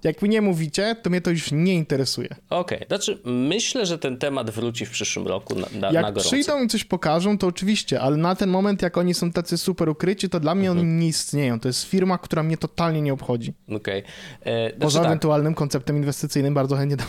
[0.04, 2.30] Jak mi nie mówicie, to mnie to już nie interesuje.
[2.50, 2.88] Okej, okay.
[2.88, 6.30] znaczy myślę, że ten temat wróci w przyszłym roku na, na, jak na gorąco.
[6.30, 9.90] przyjdą i coś pokażą, to oczywiście, ale na ten moment, jak oni są tacy super
[9.90, 10.88] ukryci, to dla mnie mhm.
[10.88, 11.60] oni nie istnieją.
[11.60, 13.54] To jest firma, która mnie totalnie nie obchodzi.
[13.68, 14.04] Okej.
[14.42, 14.54] Okay.
[14.54, 15.08] E, Poza tak.
[15.08, 17.08] ewentualnym konceptem inwestycyjnym bardzo chętnie dam.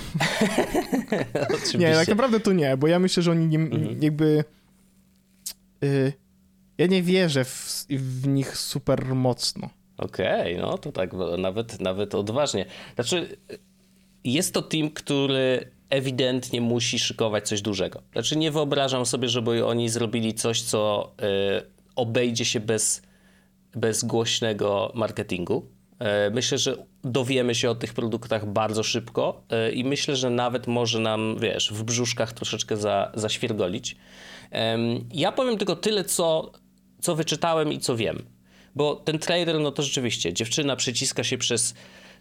[1.78, 4.02] nie, tak naprawdę to nie, bo ja myślę, że oni nie, mhm.
[4.02, 4.44] jakby...
[5.84, 6.12] Y,
[6.78, 9.70] ja nie wierzę w, w nich super mocno.
[10.04, 12.66] Okej, okay, no to tak nawet, nawet odważnie.
[12.94, 13.36] Znaczy,
[14.24, 18.02] jest to team, który ewidentnie musi szykować coś dużego.
[18.12, 21.12] Znaczy, nie wyobrażam sobie, żeby oni zrobili coś, co
[21.60, 23.02] y, obejdzie się bez,
[23.74, 25.66] bez głośnego marketingu.
[26.28, 30.66] Y, myślę, że dowiemy się o tych produktach bardzo szybko y, i myślę, że nawet
[30.66, 33.96] może nam, wiesz, w brzuszkach troszeczkę za, zaświergolić.
[35.12, 36.52] Ja powiem tylko tyle, co,
[37.00, 38.22] co wyczytałem i co wiem.
[38.74, 41.74] Bo ten trailer, no to rzeczywiście, dziewczyna przyciska się przez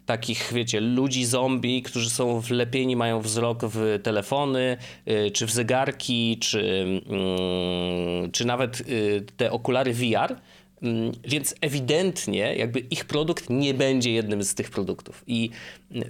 [0.06, 4.76] takich, wiecie, ludzi zombie, którzy są wlepieni, mają wzrok w telefony,
[5.08, 10.36] y, czy w zegarki, czy, mm, czy nawet y, te okulary VR.
[10.82, 15.24] Mm, więc ewidentnie jakby ich produkt nie będzie jednym z tych produktów.
[15.26, 15.50] I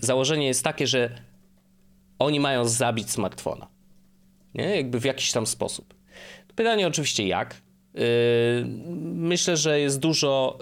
[0.01, 1.11] założenie jest takie, że
[2.19, 3.69] oni mają zabić smartfona.
[4.55, 4.77] Nie?
[4.77, 5.95] Jakby w jakiś tam sposób.
[6.57, 7.62] Pytanie oczywiście jak,
[9.15, 10.59] myślę, że jest dużo,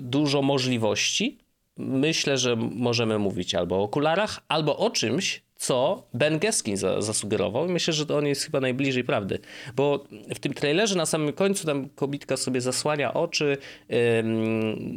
[0.00, 1.38] dużo możliwości.
[1.78, 7.68] Myślę, że możemy mówić albo o okularach, albo o czymś, co Ben Geskin za, zasugerował.
[7.68, 9.38] Myślę, że to on jest chyba najbliżej prawdy,
[9.74, 13.56] bo w tym trailerze na samym końcu tam kobitka sobie zasłania oczy,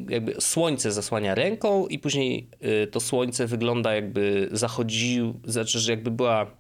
[0.10, 2.48] jakby słońce zasłania ręką i później
[2.92, 6.59] to słońce wygląda jakby zachodził, znaczy, że jakby była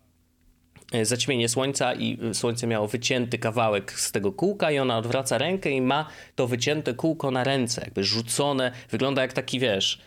[1.04, 5.82] zaćmienie słońca i słońce miało wycięty kawałek z tego kółka i ona odwraca rękę i
[5.82, 10.02] ma to wycięte kółko na ręce, jakby rzucone, wygląda jak taki, wiesz,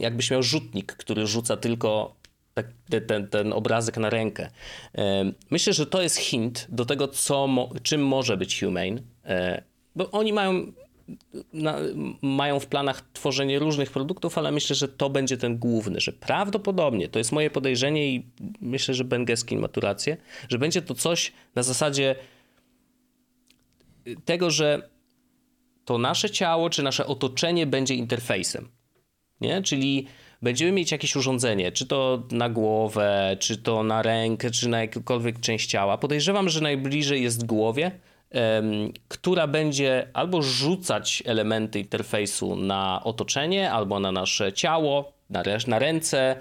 [0.00, 2.14] jakbyś miał rzutnik, który rzuca tylko
[2.54, 2.66] tak,
[3.06, 4.50] ten, ten obrazek na rękę.
[5.50, 7.48] Myślę, że to jest hint do tego, co,
[7.82, 9.62] czym może być Humane, e,
[9.96, 10.72] bo oni mają,
[11.52, 11.76] na,
[12.22, 17.08] mają w planach tworzenie różnych produktów, ale myślę, że to będzie ten główny, że prawdopodobnie,
[17.08, 18.26] to jest moje podejrzenie i
[18.60, 20.16] myślę, że Ben Geskin ma tu rację,
[20.48, 22.14] że będzie to coś na zasadzie
[24.24, 24.88] tego, że
[25.84, 28.68] to nasze ciało czy nasze otoczenie będzie interfejsem.
[29.40, 29.62] Nie?
[29.62, 30.06] Czyli
[30.42, 35.40] będziemy mieć jakieś urządzenie, czy to na głowę, czy to na rękę, czy na jakąkolwiek
[35.40, 35.98] część ciała.
[35.98, 37.90] Podejrzewam, że najbliżej jest głowie,
[39.08, 46.36] która będzie albo rzucać elementy interfejsu na otoczenie, albo na nasze ciało, na, na ręce.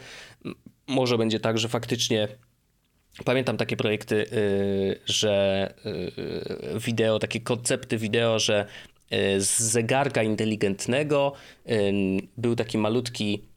[0.88, 2.28] Może będzie tak, że faktycznie
[3.26, 8.66] Pamiętam takie projekty, yy, że yy, wideo, takie koncepty wideo, że
[9.12, 11.34] yy, z zegarka inteligentnego
[12.38, 13.52] był taki malutki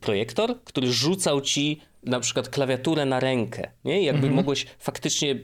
[0.00, 4.02] projektor, który rzucał ci na przykład klawiaturę na rękę, nie?
[4.02, 4.34] jakby mhm.
[4.34, 5.36] mogłeś faktycznie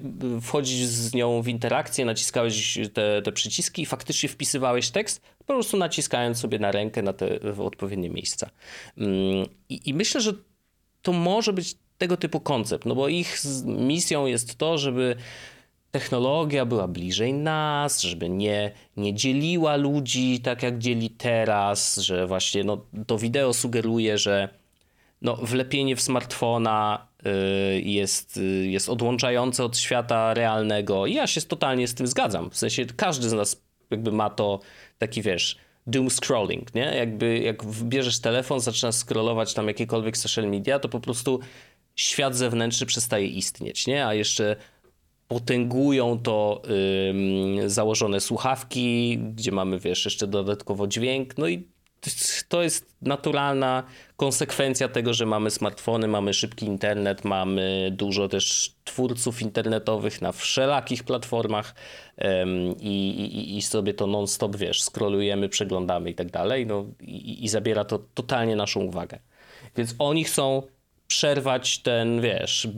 [0.42, 5.76] wchodzić z nią w interakcję, naciskałeś te, te przyciski i faktycznie wpisywałeś tekst, po prostu
[5.76, 8.50] naciskając sobie na rękę na te w odpowiednie miejsca.
[9.68, 10.32] I, I myślę, że
[11.02, 15.16] to może być tego typu koncept, no bo ich misją jest to, żeby
[15.90, 22.64] technologia była bliżej nas, żeby nie, nie dzieliła ludzi tak jak dzieli teraz, że właśnie
[22.64, 24.63] no, to wideo sugeruje, że
[25.22, 31.07] no, wlepienie w smartfona y, jest, y, jest odłączające od świata realnego.
[31.07, 32.50] I ja się totalnie z tym zgadzam.
[32.50, 34.61] W sensie każdy z nas jakby ma to
[34.98, 36.94] taki, wiesz, doom scrolling, nie?
[36.96, 41.40] Jakby jak bierzesz telefon, zaczynasz scrollować tam jakiekolwiek social media, to po prostu
[41.96, 44.07] świat zewnętrzny przestaje istnieć, nie?
[44.07, 44.57] A jeszcze
[45.29, 46.62] potęgują to
[47.66, 51.68] założone słuchawki, gdzie mamy, wiesz, jeszcze dodatkowo dźwięk, no i
[52.48, 53.82] to jest naturalna
[54.16, 61.04] konsekwencja tego, że mamy smartfony, mamy szybki internet, mamy dużo też twórców internetowych na wszelakich
[61.04, 61.74] platformach
[62.80, 67.48] i, i, i sobie to non-stop, wiesz, scrollujemy, przeglądamy i tak dalej, no i, i
[67.48, 69.18] zabiera to totalnie naszą uwagę.
[69.76, 70.62] Więc oni chcą
[71.06, 72.68] przerwać ten, wiesz,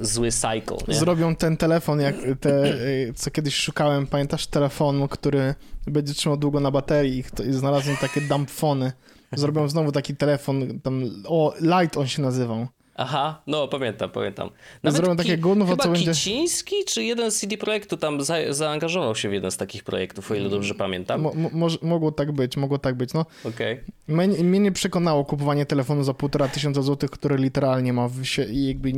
[0.00, 0.76] zły cycle.
[0.88, 0.94] Nie?
[0.94, 2.74] Zrobią ten telefon, jak te,
[3.14, 5.54] co kiedyś szukałem, pamiętasz telefonu, który
[5.86, 8.92] będzie trzymał długo na baterii i znalazłem takie dumpfony.
[9.32, 12.66] Zrobią znowu taki telefon, tam, o, Light on się nazywał.
[13.00, 14.50] Aha, no pamiętam, pamiętam.
[14.82, 16.12] Nawet Zrobią ki- takie chyba co będzie...
[16.12, 20.30] Kiciński czy jeden z CD Projektu tam za, zaangażował się w jeden z takich projektów,
[20.30, 21.20] o ile dobrze pamiętam.
[21.20, 23.26] Mo, mo, mogło tak być, mogło tak być, no.
[23.44, 23.80] Okej.
[24.08, 24.26] Okay.
[24.26, 28.92] Mnie, mnie, nie przekonało kupowanie telefonu za półtora tysiąca złotych, który literalnie ma w, jakby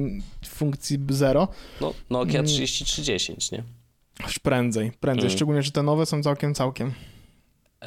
[0.46, 1.48] funkcji zero.
[1.80, 3.62] No, Nokia 3310, nie?
[4.22, 5.36] Już prędzej, prędzej, mm.
[5.36, 6.92] szczególnie, że te nowe są całkiem, całkiem.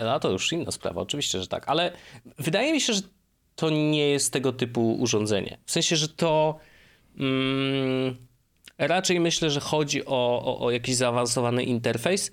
[0.01, 1.91] No to już inna sprawa, oczywiście, że tak, ale
[2.39, 3.01] wydaje mi się, że
[3.55, 5.57] to nie jest tego typu urządzenie.
[5.65, 6.59] W sensie, że to
[7.19, 8.15] mm,
[8.77, 12.31] raczej myślę, że chodzi o, o, o jakiś zaawansowany interfejs.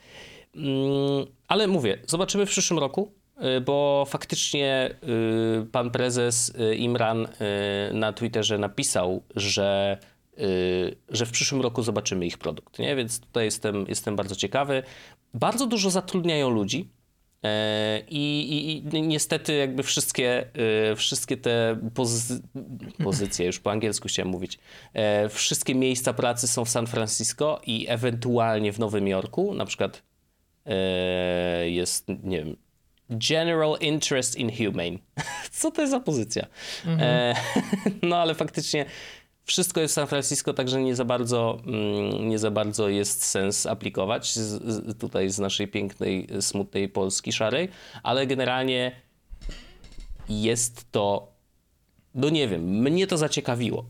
[0.54, 3.12] Mm, ale mówię, zobaczymy w przyszłym roku,
[3.56, 4.94] y, bo faktycznie
[5.62, 7.28] y, pan prezes y, Imran
[7.92, 9.98] na Twitterze napisał, że,
[11.09, 12.96] że w przyszłym roku zobaczymy ich produkt, nie?
[12.96, 14.83] więc tutaj jestem, jestem bardzo ciekawy.
[15.35, 16.88] Bardzo dużo zatrudniają ludzi,
[18.09, 20.46] I, i, I, niestety jakby wszystkie,
[20.90, 22.42] e, wszystkie te pozy
[23.05, 24.59] pozycje, już po angielsku chciałem mówić,
[24.94, 30.03] e, wszystkie miejsca pracy są w San Francisco i ewentualnie w Nowym Jorku, na przykład
[31.66, 32.57] jest, nie wiem,
[33.11, 34.98] General Interest in Humane.
[35.50, 36.46] Co to jest za pozycja?
[36.87, 37.37] Mhm.
[38.03, 38.87] No ale faktycznie
[39.44, 43.66] wszystko jest w San Francisco, także nie za bardzo, mm, nie za bardzo jest sens
[43.66, 47.68] aplikować z, tutaj z naszej pięknej, smutnej Polski szarej,
[48.03, 48.92] ale generalnie
[50.29, 51.33] jest to,
[52.14, 53.85] no nie wiem, mnie to zaciekawiło.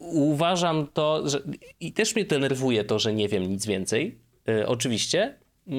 [0.00, 1.42] Uważam to, że
[1.80, 5.74] i też mnie denerwuje to, że nie wiem nic więcej, yy, oczywiście, yy,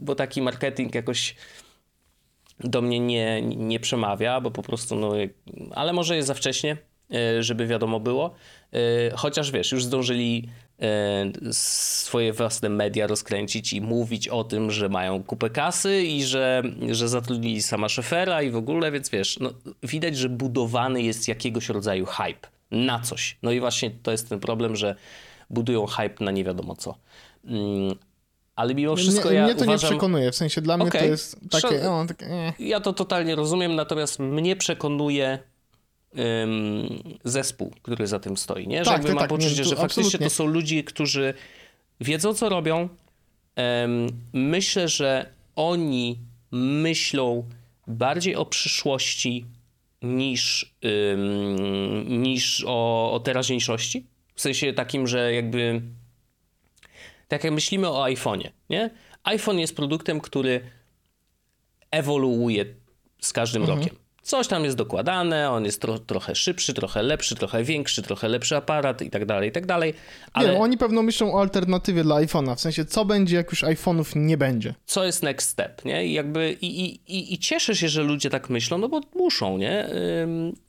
[0.00, 1.34] bo taki marketing jakoś
[2.60, 5.12] do mnie nie, nie przemawia, bo po prostu, no,
[5.70, 6.76] ale może jest za wcześnie,
[7.40, 8.34] żeby wiadomo było.
[8.72, 8.78] E,
[9.16, 10.48] chociaż wiesz, już zdążyli
[10.80, 16.62] e, swoje własne media rozkręcić i mówić o tym, że mają kupę kasy i że,
[16.90, 19.50] że zatrudnili sama szefera i w ogóle, więc wiesz, no,
[19.82, 23.38] widać, że budowany jest jakiegoś rodzaju hype na coś.
[23.42, 24.94] No i właśnie to jest ten problem, że
[25.50, 26.94] budują hype na nie wiadomo co.
[27.44, 27.94] Mm,
[28.56, 29.90] ale mimo wszystko mnie, ja Mnie to uważam...
[29.90, 31.00] nie przekonuje, w sensie dla mnie okay.
[31.00, 31.80] to jest takie...
[32.58, 35.38] Ja to totalnie rozumiem, natomiast mnie przekonuje
[37.24, 38.68] zespół, który za tym stoi.
[38.68, 38.78] Nie?
[38.78, 40.26] Że tak, jakby tak, mam tak, poczucie, że faktycznie absolutnie.
[40.26, 41.34] to są ludzie, którzy
[42.00, 42.88] wiedzą, co robią.
[44.32, 46.18] Myślę, że oni
[46.52, 47.48] myślą
[47.86, 49.46] bardziej o przyszłości
[50.02, 50.74] niż,
[52.06, 54.06] niż o, o teraźniejszości.
[54.34, 55.82] W sensie takim, że jakby
[57.28, 58.90] tak jak myślimy o iPhone'ie, nie?
[59.24, 60.60] iPhone jest produktem, który
[61.90, 62.64] ewoluuje
[63.20, 63.78] z każdym Mhm.
[63.78, 63.96] rokiem.
[64.24, 68.56] Coś tam jest dokładane, on jest tro, trochę szybszy, trochę lepszy, trochę większy, trochę lepszy
[68.56, 69.94] aparat i tak dalej, i tak dalej.
[70.32, 73.64] Ale Nie, oni pewno myślą o alternatywie dla iPhone'a, w sensie co będzie, jak już
[73.64, 74.74] iPhone'ów nie będzie.
[74.86, 76.06] co jest next step, nie?
[76.06, 79.58] I jakby i, i, i, i cieszę się, że ludzie tak myślą, no bo muszą,
[79.58, 79.88] nie?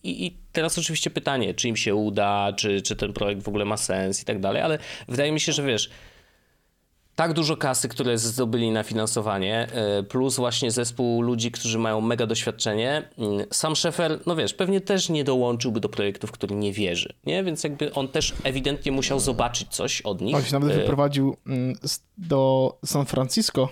[0.03, 3.65] I, I teraz oczywiście pytanie, czy im się uda, czy, czy ten projekt w ogóle
[3.65, 5.89] ma sens i tak dalej, ale wydaje mi się, że wiesz,
[7.15, 9.67] tak dużo kasy, które zdobyli na finansowanie,
[9.99, 13.09] y, plus właśnie zespół ludzi, którzy mają mega doświadczenie.
[13.41, 17.13] y, Sam Szefer, no wiesz, pewnie też nie dołączyłby do projektu, w który nie wierzy,
[17.25, 17.43] nie?
[17.43, 20.35] Więc jakby on też ewidentnie musiał zobaczyć coś od nich.
[20.35, 21.75] On się nawet y, wyprowadził mm,
[22.17, 23.69] do San Francisco.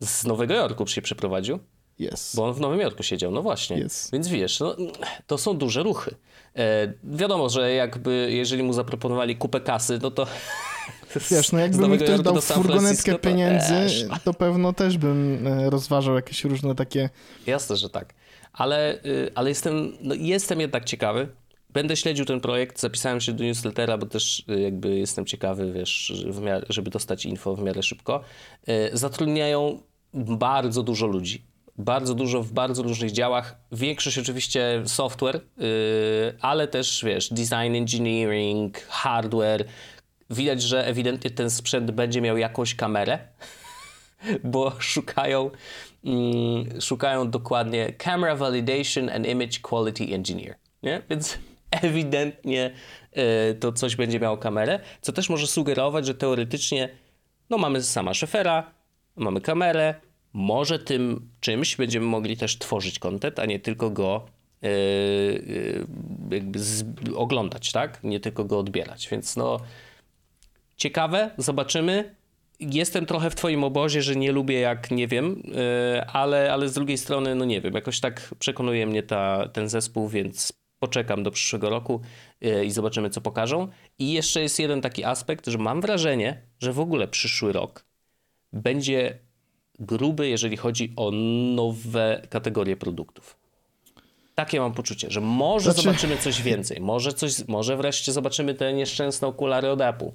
[0.00, 1.58] Z Nowego Jorku się przeprowadził.
[1.98, 2.36] Jest.
[2.36, 3.78] Bo on w Nowym Jorku siedział, no właśnie.
[3.78, 4.12] Jest.
[4.12, 4.76] Więc wiesz, no,
[5.26, 6.14] to są duże ruchy.
[6.56, 10.26] E, wiadomo, że jakby jeżeli mu zaproponowali kupę kasy, no to.
[11.30, 14.06] Wiesz, no jakby mi ktoś dał furgonetkę pieniędzy, też.
[14.24, 17.10] to pewno też bym e, rozważał jakieś różne takie...
[17.46, 18.14] Jasne, że tak.
[18.52, 21.28] Ale, y, ale jestem, no, jestem jednak ciekawy.
[21.70, 26.12] Będę śledził ten projekt, zapisałem się do newslettera, bo też y, jakby jestem ciekawy, wiesz,
[26.42, 28.20] miarę, żeby dostać info w miarę szybko.
[28.68, 29.82] Y, Zatrudniają
[30.14, 31.42] bardzo dużo ludzi.
[31.78, 33.56] Bardzo dużo w bardzo różnych działach.
[33.72, 35.40] Większość oczywiście software, y,
[36.40, 39.64] ale też, wiesz, design engineering, hardware.
[40.30, 43.18] Widać, że ewidentnie ten sprzęt będzie miał jakąś kamerę
[44.44, 45.50] bo szukają,
[46.04, 51.02] mm, szukają dokładnie Camera Validation and Image Quality Engineer, nie?
[51.10, 51.38] Więc
[51.82, 52.70] ewidentnie
[53.50, 56.88] y, to coś będzie miało kamerę, co też może sugerować, że teoretycznie
[57.50, 58.70] no mamy sama szefera,
[59.16, 59.94] mamy kamerę,
[60.32, 64.26] może tym czymś będziemy mogli też tworzyć content, a nie tylko go
[64.64, 65.86] y, y,
[66.30, 66.84] jakby z,
[67.16, 68.04] oglądać, tak?
[68.04, 69.60] Nie tylko go odbierać, więc no
[70.80, 72.14] ciekawe, zobaczymy.
[72.60, 76.74] Jestem trochę w twoim obozie, że nie lubię jak nie wiem, yy, ale, ale z
[76.74, 81.30] drugiej strony, no nie wiem, jakoś tak przekonuje mnie ta, ten zespół, więc poczekam do
[81.30, 82.00] przyszłego roku
[82.40, 83.68] yy, i zobaczymy, co pokażą.
[83.98, 87.84] I jeszcze jest jeden taki aspekt, że mam wrażenie, że w ogóle przyszły rok
[88.52, 89.18] będzie
[89.78, 91.10] gruby, jeżeli chodzi o
[91.54, 93.36] nowe kategorie produktów.
[94.34, 98.72] Takie mam poczucie, że może Znaczy- zobaczymy coś więcej, może, coś, może wreszcie zobaczymy te
[98.72, 100.10] nieszczęsne okulary od Apple.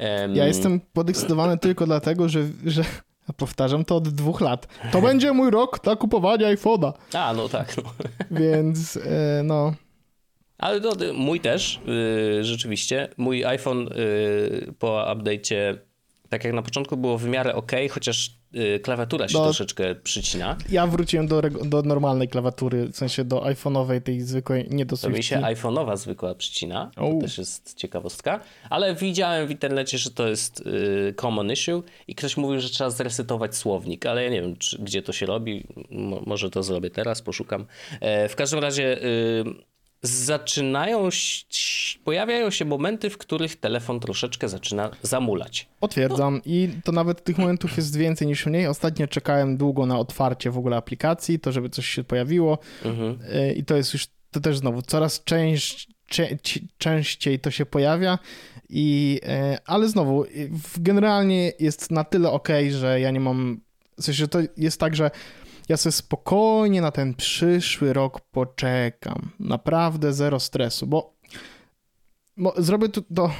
[0.00, 2.82] Em, Ja jestem podekscytowany tylko dlatego, że, że
[3.36, 4.66] powtarzam to od dwóch lat.
[4.92, 6.92] To będzie mój rok na kupowanie iPhone'a.
[7.14, 7.76] A, no tak.
[7.76, 7.82] No.
[8.40, 9.74] Więc e, no,
[10.58, 11.80] Ale y, mój też,
[12.40, 13.08] y, rzeczywiście.
[13.16, 15.78] Mój iPhone y, po update'cie,
[16.30, 19.44] tak jak na początku było w miarę ok, chociaż y, klawiatura się No.
[19.44, 20.56] troszeczkę przycina.
[20.70, 25.10] ja wróciłem do, do normalnej klawiatury, w sensie do iPhone'owej, tej zwykłej, nie do To
[25.10, 28.40] mi się iPhone'owa zwykła przycina, to też jest ciekawostka,
[28.70, 32.90] ale widziałem w internecie, że to jest y, common issue i ktoś mówił, że trzeba
[32.90, 36.90] zresetować słownik, ale ja nie wiem, czy, gdzie to się robi, Mo, może to zrobię
[36.90, 37.66] teraz, poszukam.
[38.00, 39.44] E, w każdym razie y,
[40.02, 41.08] zaczynają,
[42.04, 45.68] pojawiają się momenty, w których telefon troszeczkę zaczyna zamulać.
[45.80, 48.66] Potwierdzam i to nawet tych momentów jest więcej niż mniej.
[48.66, 53.18] Ostatnio czekałem długo na otwarcie w ogóle aplikacji, to żeby coś się pojawiło Mhm.
[53.32, 55.88] E, i to jest już, to też znowu coraz część,
[56.42, 58.18] ci- częściej to się pojawia
[58.68, 63.60] i, e, ale znowu w- generalnie jest na tyle ok, że ja nie mam,
[63.98, 65.10] w sensie, że to jest tak, że
[65.70, 69.30] ja sobie spokojnie na ten przyszły rok poczekam.
[69.40, 71.14] Naprawdę zero stresu, bo,
[72.36, 73.30] bo zrobię tu to,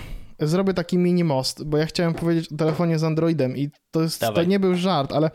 [0.41, 4.21] zrobię taki mini most, bo ja chciałem powiedzieć o telefonie z Androidem i to jest,
[4.21, 5.31] to nie był żart, ale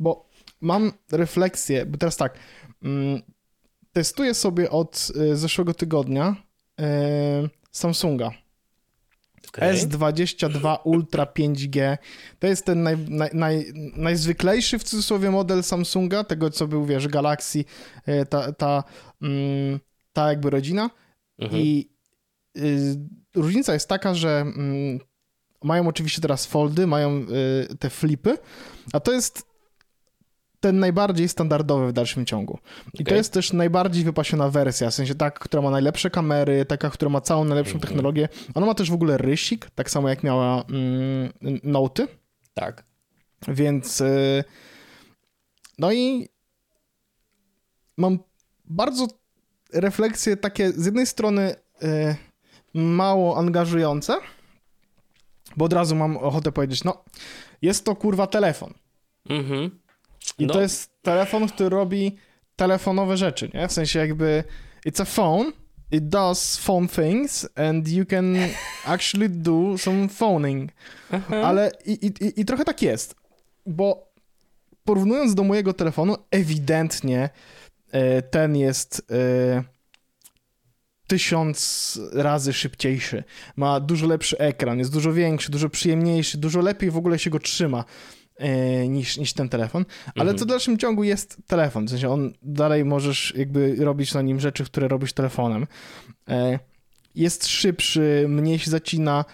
[0.00, 0.28] bo
[0.60, 2.38] mam refleksję, bo teraz tak,
[2.82, 3.22] mm,
[3.92, 6.36] testuję sobie od y, zeszłego tygodnia
[6.80, 6.84] y,
[7.70, 8.30] Samsunga.
[9.56, 9.76] Okej.
[9.76, 11.98] S22 Ultra 5G.
[12.38, 17.08] To jest ten naj, naj, naj, najzwyklejszy w cudzysłowie model Samsunga, tego co był, wiesz,
[17.08, 17.64] Galaxy,
[18.06, 18.84] e, ta, ta,
[19.22, 19.80] mm,
[20.12, 20.90] ta jakby rodzina.
[21.38, 21.62] Mhm.
[21.62, 21.90] I
[22.58, 22.96] y,
[23.34, 24.98] różnica jest taka, że mm,
[25.64, 27.26] mają oczywiście teraz foldy, mają
[27.70, 28.38] y, te flipy,
[28.92, 29.49] a to jest
[30.60, 32.58] ten najbardziej standardowy w dalszym ciągu.
[32.94, 36.90] I to jest też najbardziej wypasiona wersja, w sensie taka, która ma najlepsze kamery, taka,
[36.90, 37.88] która ma całą najlepszą Mhm.
[37.88, 38.28] technologię.
[38.54, 41.32] Ona ma też w ogóle rysik, tak samo jak miała mm,
[41.62, 42.08] Noty,
[42.54, 42.84] Tak.
[43.48, 44.44] więc y,
[45.78, 46.28] no i
[47.96, 48.18] mam
[48.64, 49.06] bardzo
[49.72, 52.16] refleksje takie z jednej strony y,
[52.74, 54.16] mało angażujące,
[55.56, 57.04] bo od razu mam ochotę powiedzieć, no
[57.62, 58.74] jest to kurwa telefon.
[59.28, 59.80] Mhm.
[60.38, 60.52] I No.
[60.54, 62.16] to jest telefon, który robi
[62.56, 63.68] telefonowe rzeczy, nie?
[63.68, 64.44] W sensie jakby
[64.86, 65.52] it's a phone,
[65.92, 68.36] it does phone things and you can
[68.84, 70.70] actually do some phoning.
[71.44, 73.14] Ale i, i, i- trochę tak jest,
[73.66, 74.10] bo
[74.84, 77.30] porównując do mojego telefonu, ewidentnie
[77.92, 79.62] e, ten jest e,
[81.06, 83.24] tysiąc razy szybciejszy.
[83.56, 87.38] Ma dużo lepszy ekran, jest dużo większy, dużo przyjemniejszy, dużo lepiej w ogóle się go
[87.38, 87.84] trzyma
[88.88, 89.84] niż, niż ten telefon.
[90.06, 90.38] Ale Mhm.
[90.38, 91.86] to w dalszym ciągu jest telefon.
[91.86, 95.66] W sensie on dalej możesz jakby robić na nim rzeczy, które robisz telefonem.
[96.28, 96.58] E,
[97.14, 99.24] jest szybszy, mniej się zacina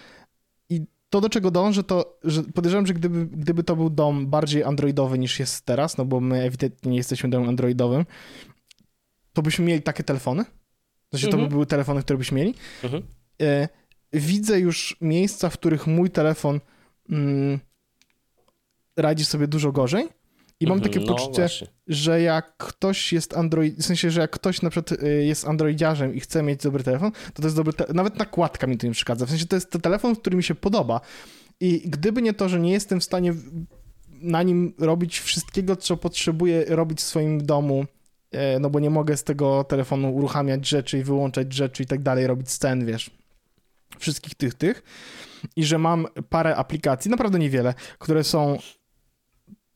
[0.71, 0.81] i
[1.11, 5.19] to, do czego dążę, to że podejrzewam, że gdyby, gdyby to był dom bardziej androidowy
[5.19, 8.07] niż jest teraz, no bo my ewidentnie nie jesteśmy domem androidowym,
[9.33, 10.45] to byśmy mieli takie telefony.
[10.45, 11.49] W sensie to Mhm.
[11.49, 12.55] by były telefony, które byśmy mieli.
[12.85, 13.03] Mhm.
[13.43, 13.69] E,
[14.13, 16.61] widzę już miejsca, w których mój telefon
[17.11, 17.59] mm,
[18.97, 20.09] radzi sobie dużo gorzej
[20.61, 21.67] i mam Mhm, takie no, poczucie, właśnie.
[21.87, 26.15] że jak ktoś jest Android, w sensie, że jak ktoś na przykład y, jest Androidziarzem
[26.15, 28.93] i chce mieć dobry telefon, to to jest dobry, te- nawet nakładka mi to nie
[28.93, 29.27] przeszkadza.
[29.27, 31.01] W sensie to jest to telefon, który mi się podoba
[31.61, 33.35] i gdyby nie to, że nie jestem w stanie
[34.09, 37.87] na nim robić wszystkiego, co potrzebuję robić w swoim domu,
[38.33, 42.03] e, no bo nie mogę z tego telefonu uruchamiać rzeczy i wyłączać rzeczy i tak
[42.03, 43.11] dalej, robić scen, wiesz,
[43.99, 44.83] wszystkich tych, tych
[45.57, 48.59] i że mam parę aplikacji, naprawdę niewiele, które są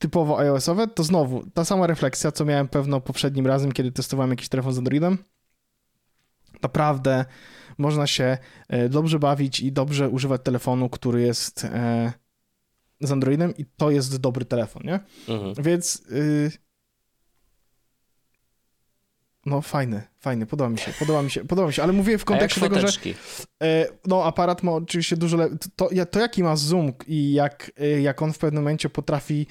[0.01, 4.49] typowo iOS-owe, to znowu ta sama refleksja, co miałem pewno poprzednim razem, kiedy testowałem jakiś
[4.49, 5.17] telefon z Androidem.
[6.63, 7.25] Naprawdę
[7.77, 8.37] można się
[8.69, 12.13] e, dobrze bawić i dobrze używać telefonu, który jest e,
[13.01, 14.99] z Androidem i to jest dobry telefon, nie?
[15.27, 15.53] Mhm.
[15.63, 16.51] Więc y,
[19.45, 22.25] no fajny, fajny, podoba mi się, podoba mi się, podoba mi się, ale mówię w
[22.25, 22.87] kontekście tego, że?
[23.63, 25.57] E, No, aparat ma oczywiście dużo lepiej.
[25.75, 27.71] To, to jaki ma zoom i jak,
[28.01, 29.47] jak on w pewnym momencie potrafi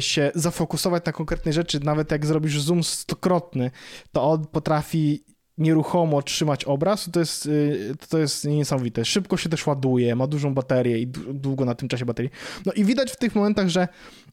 [0.00, 3.70] się zafokusować na konkretnej rzeczy, nawet jak zrobisz zoom stokrotny,
[4.12, 5.24] to on potrafi
[5.58, 9.04] nieruchomo trzymać obraz, to jest, y, to jest niesamowite.
[9.04, 12.30] Szybko się też ładuje, ma dużą baterię i długo na tym czasie baterii.
[12.66, 13.88] No i widać w tych momentach, że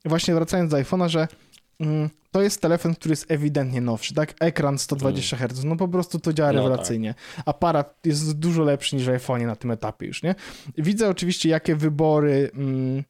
[0.06, 1.28] właśnie wracając do iPhone'a, że
[1.80, 4.34] mm, to jest telefon, który jest ewidentnie nowszy, tak?
[4.40, 6.64] Ekran 120 Hz, no po prostu to działa No tak.
[6.64, 7.16] rewelacyjnie.
[7.46, 10.36] Aparat jest dużo lepszy niż w iPhone'ie na tym etapie już, nie?
[10.78, 13.04] Widzę oczywiście, jakie wybory mm,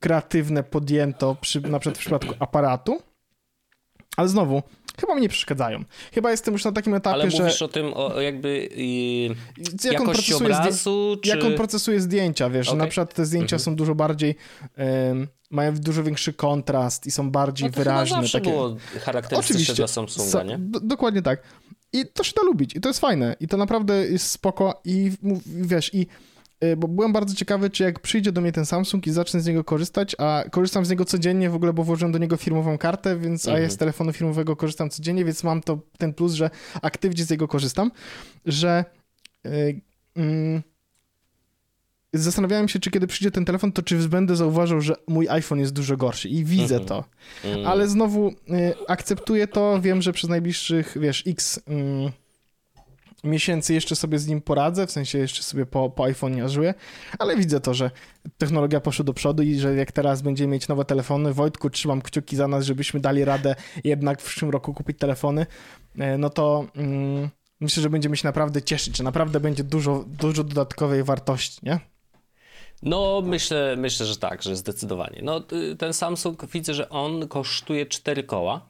[0.00, 2.98] kreatywne podjęto przy, na przykład w przypadku aparatu,
[4.16, 4.62] ale znowu,
[5.00, 5.84] chyba mi nie przeszkadzają.
[6.14, 9.92] Chyba jestem już na takim etapie, Ale że mówisz o tym, o, jakby y, jak
[9.92, 11.28] jakości obrazu, czy...
[11.28, 12.78] jak on procesuje zdjęcia, wiesz, że Okej.
[12.78, 13.60] na przykład te zdjęcia Mhm.
[13.60, 14.34] są dużo bardziej,
[14.76, 18.16] em, mają dużo większy kontrast i są bardziej no to wyraźne.
[18.16, 18.50] zawsze takie...
[18.50, 20.58] było charakterystyczne dla Samsunga, Sa- nie?
[20.58, 21.42] d- dokładnie tak.
[21.92, 25.12] I to się da lubić i to jest fajne i to naprawdę jest spoko i
[25.46, 26.06] wiesz, i
[26.76, 29.64] bo byłem bardzo ciekawy, czy jak przyjdzie do mnie ten Samsung i zacznę z niego
[29.64, 33.46] korzystać, a korzystam z niego codziennie w ogóle, bo włożyłem do niego firmową kartę, więc
[33.48, 33.70] a ja Mhm.
[33.70, 36.50] z telefonu firmowego korzystam codziennie, więc mam to ten plus, że
[36.82, 37.90] aktywnie z niego korzystam,
[38.46, 38.84] że
[39.46, 39.80] y,
[40.16, 40.62] mm,
[42.12, 45.72] zastanawiałem się, czy kiedy przyjdzie ten telefon, to czy będę zauważył, że mój iPhone jest
[45.72, 46.84] dużo gorszy i widzę Mhm.
[46.84, 47.04] to.
[47.44, 47.66] Mm.
[47.66, 48.34] Ale znowu y,
[48.88, 52.12] akceptuję to, wiem, że przez najbliższych, wiesz, x mm,
[53.24, 56.74] miesięcy jeszcze sobie z nim poradzę, w sensie jeszcze sobie po, po iPhone nie żyję,
[57.18, 57.90] ale widzę to, że
[58.38, 62.36] technologia poszła do przodu i że jak teraz będziemy mieć nowe telefony, Wojtku, trzymam kciuki
[62.36, 63.54] za nas, żebyśmy dali radę
[63.84, 65.46] jednak w przyszłym roku kupić telefony,
[65.96, 67.28] y, no to mm,
[67.60, 71.80] myślę, że będziemy się naprawdę cieszyć, że naprawdę będzie dużo, dużo dodatkowej wartości, nie?
[72.82, 75.20] No, myślę, myślę, że tak, że zdecydowanie.
[75.22, 78.66] No, y, ten Samsung widzę, że on kosztuje 4 koła.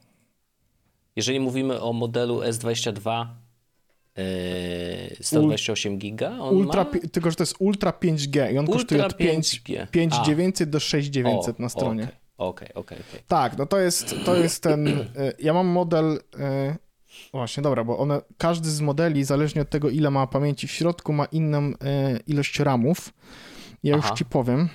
[1.15, 3.50] Jeżeli mówimy o modelu S22 yy,
[5.21, 6.89] 128 giga, on Ultra, ma...
[7.11, 9.87] tylko, że to jest Ultra 5G i on Ultra kosztuje od 5 5G.
[9.87, 12.07] 5900 do 6900 O, na stronie.
[12.37, 13.21] Okej, okej, okej.
[13.27, 14.87] Tak, no to jest, to jest ten.
[14.87, 15.03] y,
[15.39, 16.19] Ja mam model.
[16.39, 16.75] y,
[17.33, 21.13] Właśnie, dobra, bo one, każdy z modeli, zależnie od tego, ile ma pamięci w środku,
[21.13, 21.73] ma inną y,
[22.27, 23.13] ilość ramów.
[23.83, 24.07] Ja Aha.
[24.09, 24.69] już ci powiem.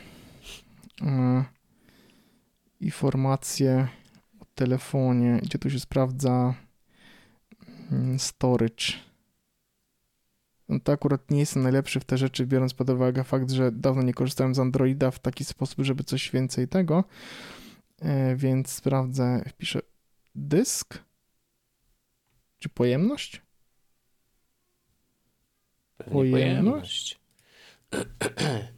[2.80, 3.88] Informacje
[4.40, 6.54] o telefonie, gdzie tu się sprawdza
[7.92, 8.84] mm, storage.
[10.68, 14.02] No to akurat nie jestem najlepszy w te rzeczy, biorąc pod uwagę fakt, że dawno
[14.02, 17.04] nie korzystałem z Androida w taki sposób, żeby coś więcej tego.
[18.02, 19.80] E, więc sprawdzę, wpiszę
[20.34, 20.98] dysk
[22.58, 23.42] czy pojemność?
[26.12, 27.18] Pojemność.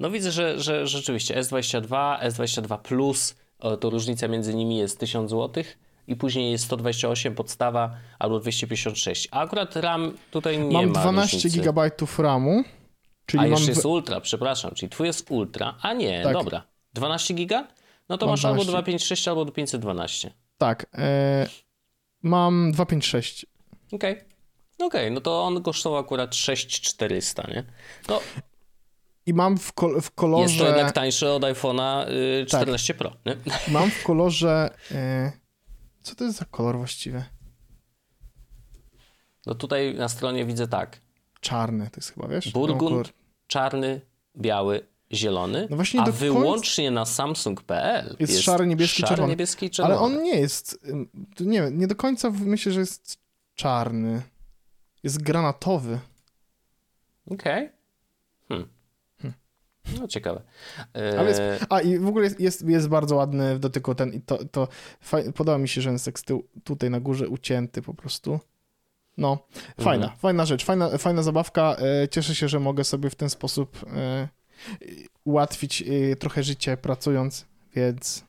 [0.01, 3.37] No widzę, że, że rzeczywiście S22, S22 Plus,
[3.81, 5.65] to różnica między nimi jest 1000 zł
[6.09, 9.29] i później jest 128 podstawa albo 256.
[9.31, 11.61] A akurat RAM tutaj nie mam ma 12 różnicy.
[11.61, 12.65] GB RAMu.
[13.27, 16.33] Czyli a mam jeszcze jest Ultra, przepraszam, czyli twój jest Ultra, a nie, Tak.
[16.33, 16.63] dobra.
[16.93, 17.67] 12 giga?
[18.09, 18.73] No to Mam masz albo 12.
[18.73, 20.31] 256 albo 512.
[20.59, 20.87] Tak.
[20.95, 21.47] E,
[22.23, 23.47] mam 256.
[23.93, 24.17] Okej.
[24.79, 27.65] Okej, no to on kosztował akurat 6400, nie?
[28.09, 28.21] No,
[29.27, 30.65] I mam w, kol- w jest to kolorze.
[30.65, 32.09] jednak tańsze od iPhone'a
[32.43, 33.37] y, 14 Pro, nie?
[33.69, 34.71] Mam w kolorze.
[34.93, 35.33] E,
[36.09, 37.25] co to jest za kolor właściwie?
[39.47, 41.01] No tutaj na stronie widzę tak.
[41.41, 42.53] Czarny to jest chyba, wiesz?
[42.53, 43.13] Burgund,
[43.47, 44.01] czarny,
[44.37, 49.31] biały, zielony, No właśnie a do końca- wyłącznie na samsung.pl Jest szary, niebieski, szary, czerwony.
[49.31, 49.95] niebieski czerwony.
[49.99, 50.87] Ale on nie jest.
[51.41, 53.19] Nie wiem, nie do końca myślę, że jest
[53.55, 54.23] czarny.
[55.03, 55.99] Jest granatowy.
[57.31, 57.55] Okej.
[57.55, 57.78] Hmm.
[60.01, 60.43] No ciekawe.
[60.97, 64.13] E, Ale jest, a i w ogóle jest, jest, jest bardzo ładny w dotyku ten.
[64.13, 64.69] I to, to
[65.01, 68.41] faj, podoba mi się, że jest z tyłu, tutaj na górze ucięty po prostu.
[69.17, 69.39] No,
[69.81, 70.19] fajna, Mhm.
[70.21, 71.77] fajna rzecz, fajna, fajna zabawka.
[72.03, 74.29] E, cieszę się, że mogę sobie w ten sposób e,
[75.25, 78.25] ułatwić e, trochę życie pracując, więc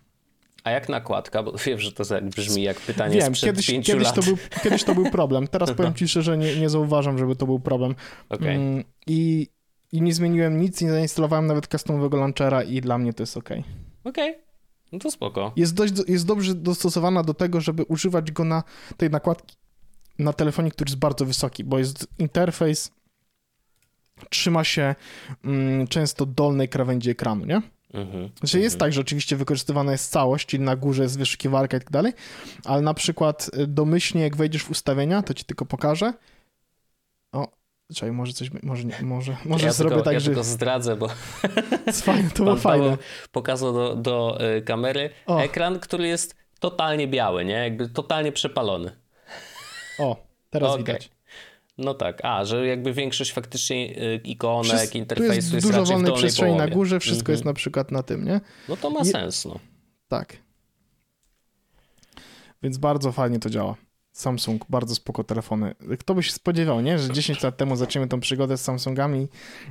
[0.63, 1.43] A jak nakładka?
[1.43, 4.15] Bo wiem, że to brzmi jak pytanie wiem, sprzed kiedyś, pięciu kiedyś, lat.
[4.15, 5.47] to był, kiedyś to był problem.
[5.47, 7.95] Teraz powiem ci szczerze, nie, nie zauważam, żeby to był problem.
[8.29, 8.55] Okej.
[8.55, 9.47] Mm, I,
[9.91, 13.49] I nie zmieniłem nic, nie zainstalowałem nawet customowego launchera i dla mnie to jest ok.
[14.03, 14.35] Okej.
[14.91, 15.53] No to spoko.
[15.55, 18.63] Jest, dość, jest dobrze dostosowana do tego, żeby używać go na
[18.97, 19.55] tej nakładki
[20.19, 22.91] na telefonie, który jest bardzo wysoki, bo jest interfejs,
[24.29, 24.95] trzyma się
[25.43, 27.61] mm, często dolnej krawędzi ekranu, nie?
[27.93, 28.29] Mhm.
[28.39, 31.91] Znaczy jest tak, że oczywiście wykorzystywana jest całość, czyli na górze jest wyszukiwarka i tak
[31.91, 32.13] dalej,
[32.65, 36.13] ale na przykład y, domyślnie jak wejdziesz w ustawienia, to ci tylko pokażę.
[37.95, 40.95] Czekaj, może coś, może, nie, może, może ja zrobię tylko, tak, ja że tylko zdradzę,
[40.95, 41.07] bo
[41.93, 42.97] fajne, to było fajne.
[43.31, 45.39] pokazał do, do y, kamery O.
[45.39, 47.53] ekran, który jest totalnie biały, nie?
[47.53, 48.91] Jakby totalnie przepalony.
[49.99, 50.83] O, teraz Okej.
[50.85, 51.09] widać.
[51.77, 56.13] No tak, a, że jakby większość faktycznie y, ikonek, tu interfejsu jest jest, dużo wolnej
[56.13, 56.69] przestrzeni połowie.
[56.69, 57.33] na górze, wszystko Mhm.
[57.33, 58.41] jest na przykład na tym, nie?
[58.69, 59.59] No to ma Je- sens, no.
[60.07, 60.37] Tak.
[62.63, 63.75] Więc bardzo fajnie to działa.
[64.11, 65.75] Samsung, bardzo spoko telefony.
[65.99, 66.99] Kto by się spodziewał, nie?
[66.99, 69.27] Że 10 lat temu zaczniemy tą przygodę z Samsungami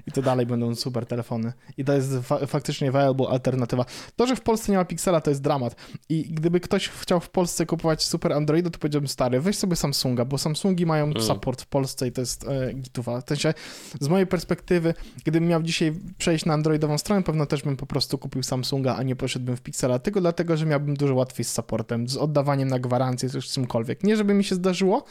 [0.06, 1.52] i to dalej będą super telefony.
[1.76, 3.84] I to jest fa- faktycznie viable alternatywa.
[4.16, 5.76] To, że w Polsce nie ma Pixela, to jest dramat.
[6.08, 10.24] I gdyby ktoś chciał w Polsce kupować super Androida, to powiedziałbym stary, weź sobie Samsunga,
[10.24, 11.22] bo Samsungi mają Mm.
[11.22, 13.20] support w Polsce i to jest e, gituwa.
[13.20, 13.54] W sensie,
[14.00, 18.18] z mojej perspektywy, gdybym miał dzisiaj przejść na androidową stronę, pewno też bym po prostu
[18.18, 22.08] kupił Samsunga, a nie poszedłbym w Pixela, tylko dlatego, że miałbym dużo łatwiej z supportem,
[22.08, 24.04] z oddawaniem na gwarancję, coś z czymkolwiek.
[24.04, 25.04] Nie, żeby mi się zdarzyło,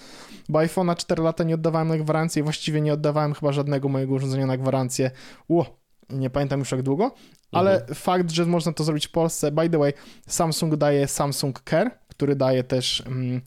[0.50, 4.14] bo iPhone'a 4 lata nie oddawałem na gwarancję i właściwie nie oddawałem chyba żadnego mojego
[4.14, 5.12] urządzenia na gwarancję.
[5.50, 5.66] Ło,
[6.10, 7.12] nie pamiętam już jak długo,
[7.52, 9.94] ale fakt, że można to zrobić w Polsce, by the way,
[10.28, 13.42] Samsung daje Samsung Care, który daje też mm,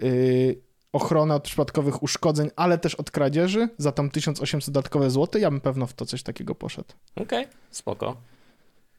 [0.00, 0.60] yy,
[0.92, 5.40] ochronę od przypadkowych uszkodzeń, ale też od kradzieży za tam 1800 dodatkowe złote.
[5.40, 6.88] Ja bym pewno w to coś takiego poszedł.
[7.16, 8.16] Okej, spoko.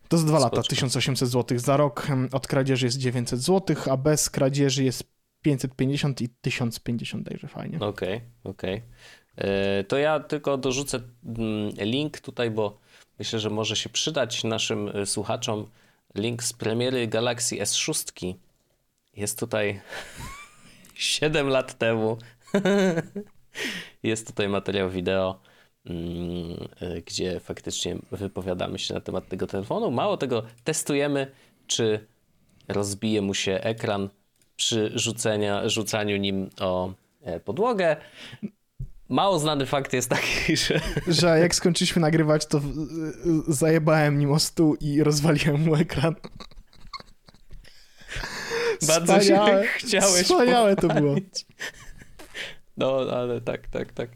[0.08, 0.70] To z dwa lata, Spoczko.
[0.70, 5.04] 1800 zł za rok, od kradzieży jest 900 zł, a bez kradzieży jest
[5.42, 7.80] 550 i 1050, także fajnie.
[7.80, 8.82] Okej, okej.
[9.36, 12.80] E, To ja tylko dorzucę mm, link tutaj, bo
[13.20, 15.66] myślę, że może się przydać naszym e, słuchaczom.
[16.16, 18.34] Link z premiery Galaxy S6.
[19.16, 19.82] Jest tutaj
[20.96, 22.18] 7 lat temu.
[24.04, 25.40] Jest tutaj materiał wideo,
[25.86, 29.92] mm, e, gdzie faktycznie wypowiadamy się na temat tego telefonu.
[29.92, 31.32] Mało tego, testujemy,
[31.68, 32.08] czy
[32.68, 34.10] rozbije mu się ekran
[34.60, 37.98] przy rzucenia, rzucaniu nim o e, podłogę.
[39.10, 42.62] Mało znany fakt jest taki, że Że jak skończyliśmy nagrywać, to y,
[43.48, 46.16] zajebałem nim o stół i rozwaliłem mu ekran.
[48.88, 51.16] bardzo Wspaniałe, się chciałeś Wspaniałe to było.
[52.80, 54.10] No, ale tak, tak, tak.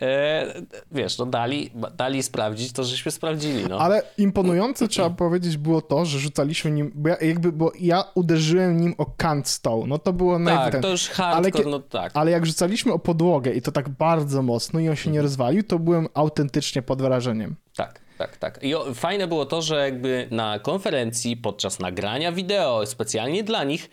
[0.00, 0.54] E,
[0.92, 3.78] wiesz, no dali, dali sprawdzić to, żeśmy sprawdzili, no.
[3.78, 8.80] Ale imponujące trzeba powiedzieć było to, że rzucaliśmy nim, bo ja, jakby, bo ja uderzyłem
[8.80, 10.82] nim o kant stołu, no to było tak, najwyraźniej.
[10.82, 12.12] to już hardcore, kie- no tak.
[12.14, 15.62] Ale jak rzucaliśmy o podłogę i to tak bardzo mocno i on się nie rozwalił,
[15.62, 17.56] to byłem autentycznie pod wrażeniem.
[17.76, 18.62] Tak, tak, tak.
[18.62, 23.90] I o, fajne było to, że jakby na konferencji podczas nagrania wideo specjalnie dla nich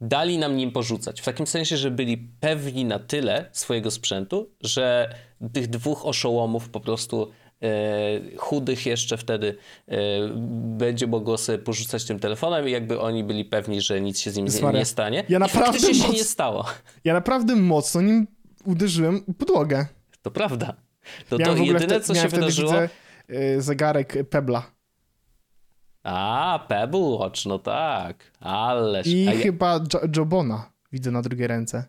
[0.00, 1.20] dali nam nim porzucać.
[1.20, 5.14] W takim sensie, że byli pewni na tyle swojego sprzętu, że
[5.52, 7.30] tych dwóch oszołomów po prostu
[7.62, 9.56] e, chudych jeszcze wtedy
[9.88, 9.96] e,
[10.78, 14.36] będzie mogło sobie porzucać tym telefonem i jakby oni byli pewni, że nic się z
[14.36, 15.24] nim nie, nie stanie.
[15.28, 15.96] Ja naprawdę moc...
[15.96, 16.64] się nie stało.
[17.04, 18.26] Ja naprawdę mocno nim
[18.64, 19.86] uderzyłem w podłogę.
[20.22, 20.76] To prawda.
[21.28, 22.72] To, to jedyne, co się wydarzyło...
[22.72, 22.88] Widzę,
[23.30, 24.79] y, zegarek Pebla.
[26.02, 28.32] A, Pebble Watch, no tak.
[28.40, 29.06] Ależ.
[29.06, 29.32] I ja...
[29.32, 31.84] chyba jo Jobona widzę na drugiej ręce.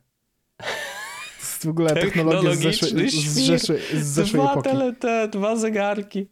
[1.40, 4.70] W ogóle technologia z zeszłej, z zeszłej, z zeszłej dwa epoki.
[4.70, 6.28] Tele, te, dwa zegarki.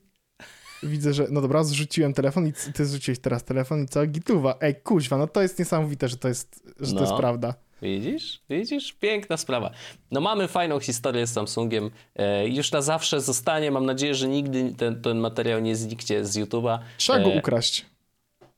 [0.84, 4.06] Widzę, że no dobra, zrzuciłem telefon i ty zrzuciłeś teraz telefon i co?
[4.06, 4.58] Gituwa.
[4.62, 7.00] Ej, kuźwa, no to jest niesamowite, że to jest, że no.
[7.00, 7.54] to jest prawda.
[7.82, 8.42] Widzisz?
[8.50, 8.94] Widzisz?
[8.94, 9.72] Piękna sprawa.
[10.12, 11.92] No mamy fajną historię z Samsungiem.
[12.16, 13.72] E, już na zawsze zostanie.
[13.72, 16.80] Mam nadzieję, że nigdy ten, ten materiał nie zniknie z YouTube'a.
[16.98, 17.86] Trzeba go e, ukraść.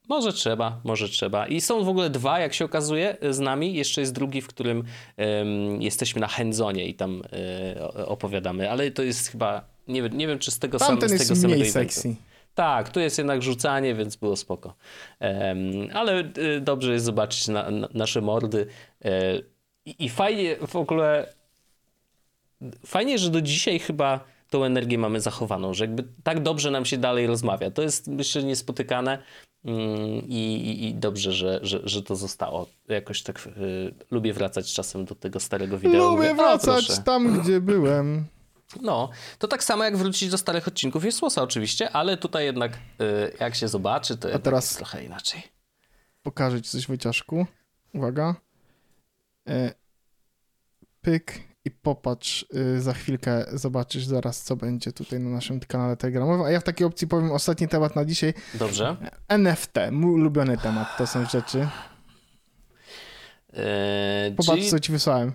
[0.09, 1.47] Może trzeba, może trzeba.
[1.47, 3.73] I są w ogóle dwa, jak się okazuje, z nami.
[3.73, 4.83] Jeszcze jest drugi, w którym
[5.79, 7.21] jesteśmy na handzone i tam
[7.77, 8.71] e, opowiadamy.
[8.71, 11.65] Ale to jest chyba, nie, nie wiem, czy z tego, sam, z tego jest samego
[11.65, 12.15] sexy.
[12.55, 14.73] Tak, tu jest jednak rzucanie, więc było spoko.
[15.19, 18.67] Um, ale y, dobrze jest zobaczyć na, na, nasze mordy.
[19.05, 19.45] Y,
[19.85, 21.33] I fajnie w ogóle.
[22.85, 26.97] Fajnie, że do dzisiaj chyba tą energię mamy zachowaną, że jakby tak dobrze nam się
[26.97, 27.71] dalej rozmawia.
[27.71, 29.23] To jest myślę niespotykane
[29.65, 29.81] mm,
[30.27, 32.67] i, i, dobrze, że, że, że to zostało.
[32.87, 36.15] Jakoś tak y, lubię wracać czasem do tego starego wideo.
[36.15, 38.25] Lubię wracać tam, gdzie byłem.
[38.81, 42.73] No, to tak samo jak wrócić do starych odcinków jest słosa oczywiście, ale tutaj jednak
[42.73, 42.77] y,
[43.39, 45.41] jak się zobaczy, to A teraz jest trochę inaczej.
[46.23, 47.45] Pokażę ci coś Wojciaszku.
[47.93, 48.35] Uwaga.
[49.47, 49.73] E,
[51.01, 52.45] pyk i popatrz.
[52.55, 56.45] Y, za chwilkę zobaczysz zaraz, co będzie tutaj na naszym kanale telegramowym.
[56.45, 58.33] A ja w takiej opcji powiem ostatni temat na dzisiaj.
[58.53, 58.97] Dobrze.
[59.27, 61.67] NFT, mój ulubiony temat, to są rzeczy.
[63.53, 64.69] Eee, Popatrz, czyli...
[64.69, 65.33] co ci wysłałem.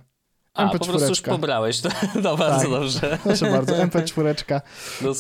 [0.56, 0.78] A, MP4.
[0.78, 1.88] po prostu już pobrałeś, to
[2.22, 2.70] no bardzo tak.
[2.70, 3.18] dobrze.
[3.24, 4.60] Proszę bardzo, MP4.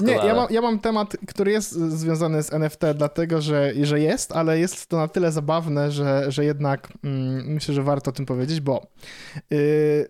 [0.00, 4.32] Nie, ja mam, ja mam temat, który jest związany z NFT, dlatego że, że jest,
[4.32, 8.26] ale jest to na tyle zabawne, że, że jednak mm, myślę, że warto o tym
[8.26, 8.86] powiedzieć, bo
[9.50, 10.08] yy,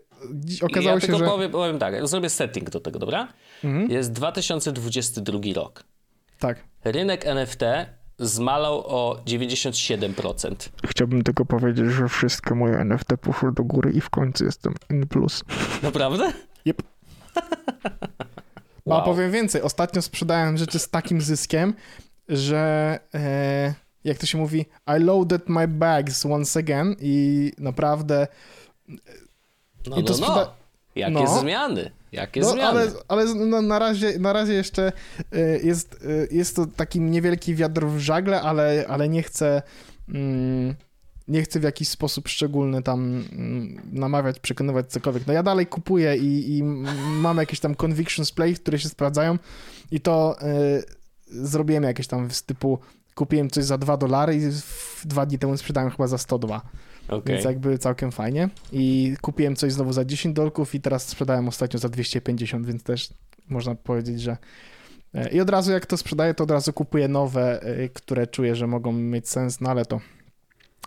[0.62, 1.24] okazało ja się, tylko że...
[1.24, 3.29] powiem, powiem tak, zrobię setting do tego, dobra?
[3.64, 3.91] Mhm.
[3.91, 5.85] Jest 2022 rok.
[6.39, 6.59] Tak.
[6.85, 7.62] Rynek NFT
[8.19, 10.55] zmalał o 97%.
[10.87, 15.07] Chciałbym tylko powiedzieć, że wszystkie moje NFT poszły do góry i w końcu jestem N+.
[15.83, 16.33] Naprawdę?
[16.67, 16.83] Yep.
[18.87, 18.99] wow.
[18.99, 21.75] A powiem więcej, ostatnio sprzedałem rzeczy z takim zyskiem,
[22.29, 28.27] że e, jak to się mówi, I loaded my bags once again i naprawdę...
[29.87, 30.66] No, I to no, sprzeda- no.
[30.97, 31.41] Jakie no.
[31.41, 31.91] zmiany?
[32.13, 32.81] Jakie no, zmiany?
[32.81, 34.93] Ale, ale no, na, razie, na razie jeszcze
[35.35, 39.63] y, jest, y, jest to taki niewielki wiatr w żagle, ale, ale nie chcę
[40.09, 40.75] mm,
[41.29, 45.27] nie chcę w jakiś sposób szczególny tam mm, namawiać, przekonywać cokolwiek.
[45.27, 46.63] No ja dalej kupuję i, i
[47.23, 49.39] mam jakieś tam convictions play, które się sprawdzają
[49.91, 50.85] i to y,
[51.27, 52.79] zrobiłem jakieś tam z typu
[53.15, 54.41] kupiłem coś za 2 dolary i
[55.05, 56.61] dwa dni temu sprzedałem chyba za 102.
[57.09, 57.23] Okay.
[57.27, 58.49] Więc jakby całkiem fajnie.
[58.73, 63.09] I kupiłem coś znowu za 10 dolków i teraz sprzedałem ostatnio za 250, więc też
[63.49, 64.37] można powiedzieć, że
[65.15, 68.57] e, i od razu jak to sprzedaję, to od razu kupuję nowe, e, które czuję,
[68.57, 70.01] że mogą mieć sens, no ale to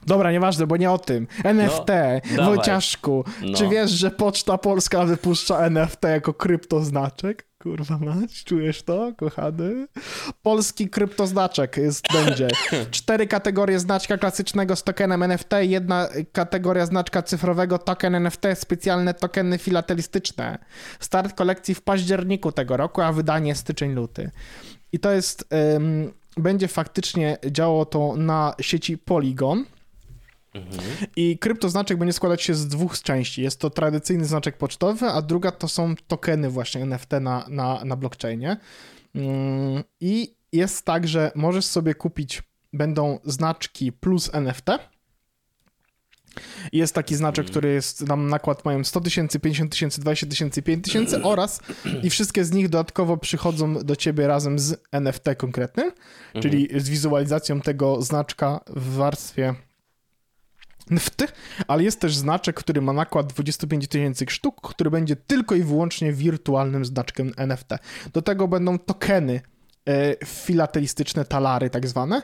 [0.07, 1.27] Dobra, nieważne, bo nie o tym.
[1.43, 1.89] NFT,
[2.37, 3.57] no, Wojciaszku, no.
[3.57, 7.48] czy wiesz, że Poczta Polska wypuszcza NFT jako kryptoznaczek?
[7.63, 9.87] Kurwa mać, czujesz to, kochany?
[10.41, 12.47] Polski kryptoznaczek jest, będzie.
[12.91, 19.57] Cztery kategorie znaczka klasycznego z tokenem NFT, jedna kategoria znaczka cyfrowego token NFT, specjalne tokeny
[19.57, 20.57] filatelistyczne.
[20.99, 24.31] Start kolekcji w październiku tego roku, a wydanie styczeń-luty.
[24.91, 29.65] I to jest, um, będzie faktycznie działało to na sieci Polygon.
[30.53, 30.81] Mhm.
[31.15, 33.41] I kryptoznaczek będzie składać się z dwóch części.
[33.41, 37.95] Jest to tradycyjny znaczek pocztowy, a druga to są tokeny właśnie NFT na, na, na
[37.95, 38.57] blockchainie.
[39.15, 42.43] Mm, I jest tak, że możesz sobie kupić,
[42.73, 44.65] będą znaczki plus NFT.
[46.73, 47.51] Jest taki znaczek, mhm.
[47.51, 51.59] który jest, tam nakład mają 100 tysięcy, 50 tysięcy, 20 tysięcy, 5 tysięcy oraz
[52.03, 56.41] i wszystkie z nich dodatkowo przychodzą do ciebie razem z NFT konkretnym, mhm.
[56.41, 59.55] czyli z wizualizacją tego znaczka w warstwie
[60.91, 61.33] NFT,
[61.67, 66.13] ale jest też znaczek, który ma nakład 25 tysięcy sztuk, który będzie tylko i wyłącznie
[66.13, 67.69] wirtualnym znaczkiem NFT.
[68.13, 69.41] Do tego będą tokeny
[69.85, 72.21] e, filatelistyczne, talary tak zwane.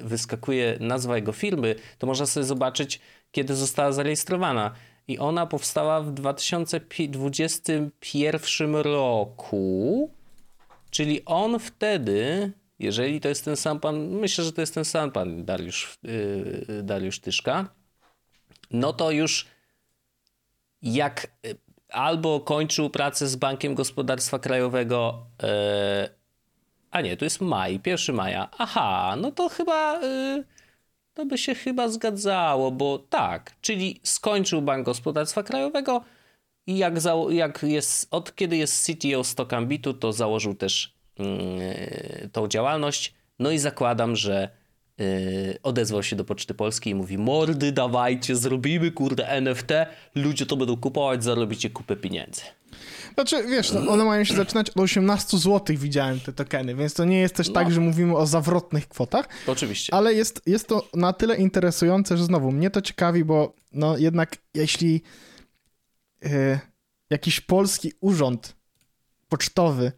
[0.03, 2.99] wyskakuje nazwa jego firmy, to można sobie zobaczyć,
[3.31, 4.71] kiedy została zarejestrowana
[5.07, 10.09] i ona powstała w 2021 roku.
[10.89, 15.11] Czyli on wtedy, jeżeli to jest ten sam pan, myślę, że to jest ten sam
[15.11, 17.69] pan Dariusz, yy, Dariusz Tyszka,
[18.71, 19.45] no to już
[20.81, 21.57] jak y,
[21.89, 25.47] albo kończył pracę z Bankiem Gospodarstwa Krajowego, yy,
[26.91, 28.49] a nie, to jest maj, 1 maja.
[28.57, 30.01] Aha, no to chyba.
[30.01, 30.54] Yy,
[31.15, 36.01] to by się chyba zgadzało, bo tak, czyli skończył Bank Gospodarstwa Krajowego
[36.67, 42.47] i jak, za, jak jest, od kiedy jest CTO Stockambitu, to założył też yy, tą
[42.47, 43.13] działalność.
[43.39, 44.49] No i zakładam, że
[44.97, 45.05] yy,
[45.63, 49.69] odezwał się do Poczty Polskiej i mówi mordy, dawajcie, zrobimy kurde NFT,
[50.15, 52.41] ludzie to będą kupować, zarobicie kupę pieniędzy.
[53.15, 57.05] Znaczy, wiesz, no, one mają się zaczynać od 18 zł, widziałem te tokeny, więc to
[57.05, 57.61] nie jest też tak, no.
[57.61, 59.29] tak, że mówimy o zawrotnych kwotach.
[59.47, 59.93] Oczywiście.
[59.93, 64.37] Ale jest, jest to na tyle interesujące, że znowu mnie to ciekawi, bo no jednak
[64.53, 65.01] jeśli
[66.21, 66.59] yy,
[67.09, 68.55] jakiś polski urząd
[69.29, 69.91] pocztowy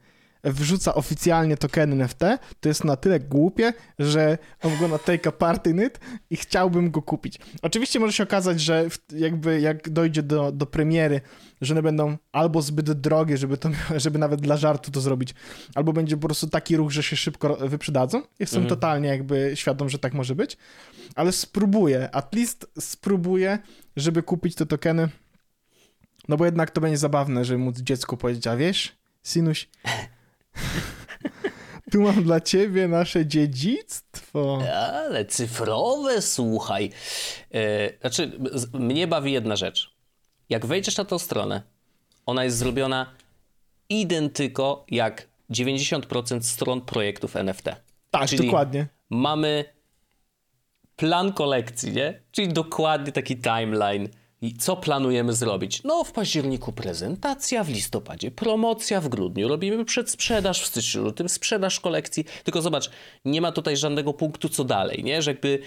[0.52, 2.20] wrzuca oficjalnie tokeny NFT,
[2.60, 6.92] to jest na tyle głupie, że on go na take apart in it i chciałbym
[6.92, 7.40] go kupić.
[7.62, 11.22] Oczywiście może się okazać, że jakby jak dojdzie do, do premiery,
[11.62, 15.36] że one będą albo zbyt drogie, żeby, to, żeby nawet dla żartu to zrobić,
[15.76, 18.22] albo będzie po prostu taki ruch, że się szybko wyprzedadzą.
[18.40, 18.70] Jestem mhm.
[18.70, 20.58] totalnie jakby świadom, że tak może być,
[21.16, 23.60] ale spróbuję, at least spróbuję,
[23.96, 25.10] żeby kupić te tokeny,
[26.28, 29.70] no bo jednak to będzie zabawne, żeby móc dziecku powiedzieć, a wiesz, synuś,
[31.92, 34.60] Tu mam dla ciebie nasze dziedzictwo.
[34.74, 36.92] Ale cyfrowe, słuchaj.
[37.54, 38.32] E, znaczy,
[38.74, 39.96] mnie bawi jedna rzecz.
[40.50, 41.62] Jak wejdziesz na tą stronę,
[42.26, 43.12] ona jest zrobiona
[43.90, 47.66] identyko jak 90% stron projektów NFT.
[48.12, 48.88] Tak, Czyli dokładnie.
[49.10, 49.66] Mamy
[50.96, 52.22] plan kolekcji, nie?
[52.32, 54.10] Czyli dokładnie taki timeline
[54.42, 55.84] i co planujemy zrobić?
[55.84, 61.80] No, w październiku prezentacja, w listopadzie promocja, w grudniu robimy przedsprzedaż, w styczniu, lutym sprzedaż
[61.80, 62.26] kolekcji.
[62.44, 62.90] Tylko zobacz,
[63.26, 65.22] nie ma tutaj żadnego punktu co dalej, nie?
[65.22, 65.60] Że jakby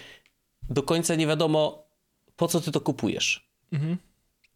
[0.70, 1.84] do końca nie wiadomo,
[2.36, 3.50] po co ty to kupujesz.
[3.72, 3.96] Mhm.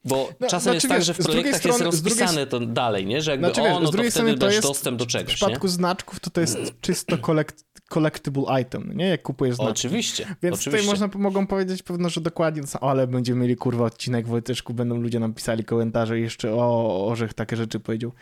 [0.04, 2.68] Bo no, czasem znaczy, jest tak, że w projektach strony, jest rozpisane drugiej...
[2.68, 3.22] to dalej, nie?
[3.22, 5.72] Że jakby znaczy, o, no to wtedy dasz dostęp do czegoś, W przypadku nie?
[5.72, 9.08] znaczków to to jest czysto kolekt, collectible item, nie?
[9.08, 9.86] Jak kupujesz znaczki.
[9.86, 10.24] Oczywiście.
[10.42, 10.70] Więc oczywiście.
[10.70, 14.96] tutaj można, mogą powiedzieć pewno, że dokładnie o, ale będziemy mieli kurwa odcinek Wojteczku, będą
[14.96, 18.12] ludzie nam pisali komentarze jeszcze o Orzech takie rzeczy powiedział.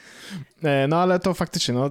[0.63, 1.91] E, no ale to faktycznie, no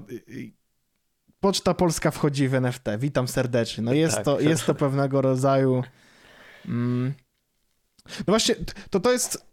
[1.42, 2.86] Poczta Polska wchodzi w NFT.
[3.00, 3.84] Witam serdecznie.
[3.84, 4.26] No jest, tak.
[4.26, 5.84] to, jest to pewnego rodzaju...
[6.66, 7.14] Mm,
[8.06, 8.56] no właśnie,
[8.90, 9.46] to to jest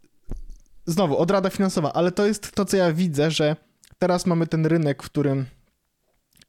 [0.85, 3.55] znowu, odrada finansowa, ale to jest to, co ja widzę, że
[3.99, 5.45] teraz mamy ten rynek, w którym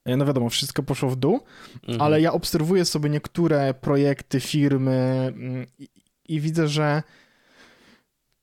[0.07, 1.41] no wiadomo, wszystko poszło w dół,
[1.83, 2.03] mhm.
[2.03, 5.89] ale ja obserwuję sobie niektóre projekty, firmy mm, i,
[6.29, 7.03] i, widzę, że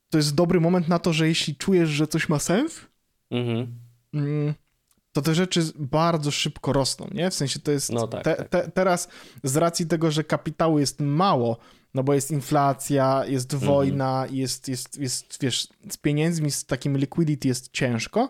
[0.09, 2.81] to jest dobry moment na to, że jeśli czujesz, że coś ma sens,
[3.31, 3.75] mhm.
[4.13, 4.53] Mm,
[5.11, 7.29] to te rzeczy bardzo szybko rosną, nie?
[7.29, 8.49] W sensie to jest no tak, te, tak.
[8.49, 9.07] Te, teraz
[9.43, 11.57] z racji tego, że kapitału jest mało,
[11.93, 13.71] no bo jest inflacja, jest mhm.
[13.71, 18.29] wojna, jest, jest, jest, wiesz, z pieniędzmi, z takim liquidity jest ciężko,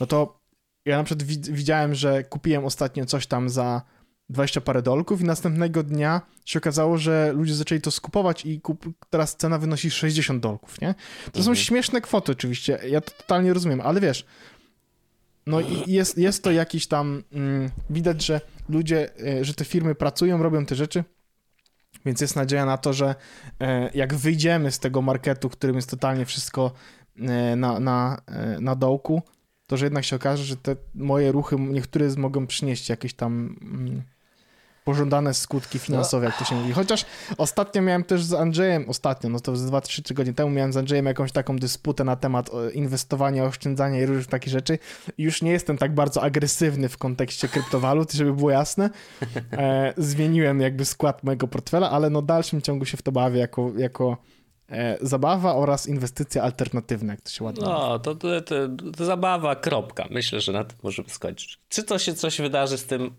[0.00, 0.43] no to
[0.84, 3.82] ja na przykład widziałem, że kupiłem ostatnio coś tam za
[4.28, 8.60] 20 parę dolków i następnego dnia się okazało, że ludzie zaczęli to skupować i
[9.10, 10.94] teraz cena wynosi 60 dolków, nie?
[11.24, 11.44] To mhm.
[11.44, 14.26] są śmieszne kwoty oczywiście, ja to totalnie rozumiem, ale wiesz,
[15.46, 19.94] no i jest, jest to jakiś tam, mm, widać, że ludzie, e, że te firmy
[19.94, 21.04] pracują, robią te rzeczy,
[22.06, 23.14] więc jest nadzieja na to, że
[23.60, 26.72] e, jak wyjdziemy z tego marketu, którym jest totalnie wszystko
[27.18, 28.22] e, na, na,
[28.60, 29.22] na dołku,
[29.66, 33.56] to że jednak się okaże, że te moje ruchy, niektóre z- mogą przynieść jakieś tam
[33.62, 34.02] mm,
[34.84, 36.72] pożądane skutki finansowe, jak to się mówi.
[36.72, 37.06] Chociaż
[37.38, 41.06] ostatnio miałem też z Andrzejem, ostatnio, no to z 2-3 tygodnie temu miałem z Andrzejem
[41.06, 44.78] jakąś taką dysputę na temat e, inwestowania, oszczędzania i różnych takich rzeczy.
[45.18, 48.90] Już nie jestem tak bardzo agresywny w kontekście kryptowalut, żeby było jasne.
[49.52, 53.40] E, zmieniłem jakby skład mojego portfela, ale no w dalszym ciągu się w to bawię
[53.40, 54.16] jako, jako
[55.00, 57.64] zabawa oraz inwestycje alternatywne, jak to się ładnie.
[57.64, 58.54] No, to, to, to,
[58.96, 60.06] to zabawa, kropka.
[60.10, 61.58] Myślę, że na tym możemy skończyć.
[61.68, 63.14] Czy to się coś wydarzy z tym?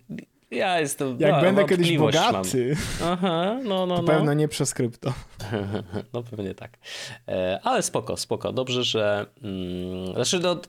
[0.52, 1.20] Ja jestem.
[1.20, 2.00] Jak no, będę kiedyś mam.
[2.00, 4.08] bogaty, Aha, no, no, to no.
[4.08, 5.14] pewno nie przez krypto.
[6.14, 6.78] No pewnie tak.
[7.28, 8.54] E, Ale spoko, spoko.
[8.54, 9.26] Dobrze, że.
[9.44, 10.62] Mm, znaczy, no,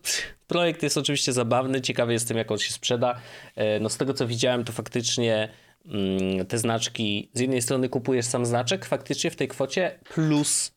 [0.46, 1.80] projekt jest oczywiście zabawny.
[1.80, 3.20] Ciekawy jestem, jak on się sprzeda.
[3.56, 5.48] E, No, z tego co widziałem, to faktycznie
[5.86, 7.30] mm, te znaczki.
[7.32, 10.75] Z jednej strony kupujesz sam znaczek faktycznie w tej kwocie, plus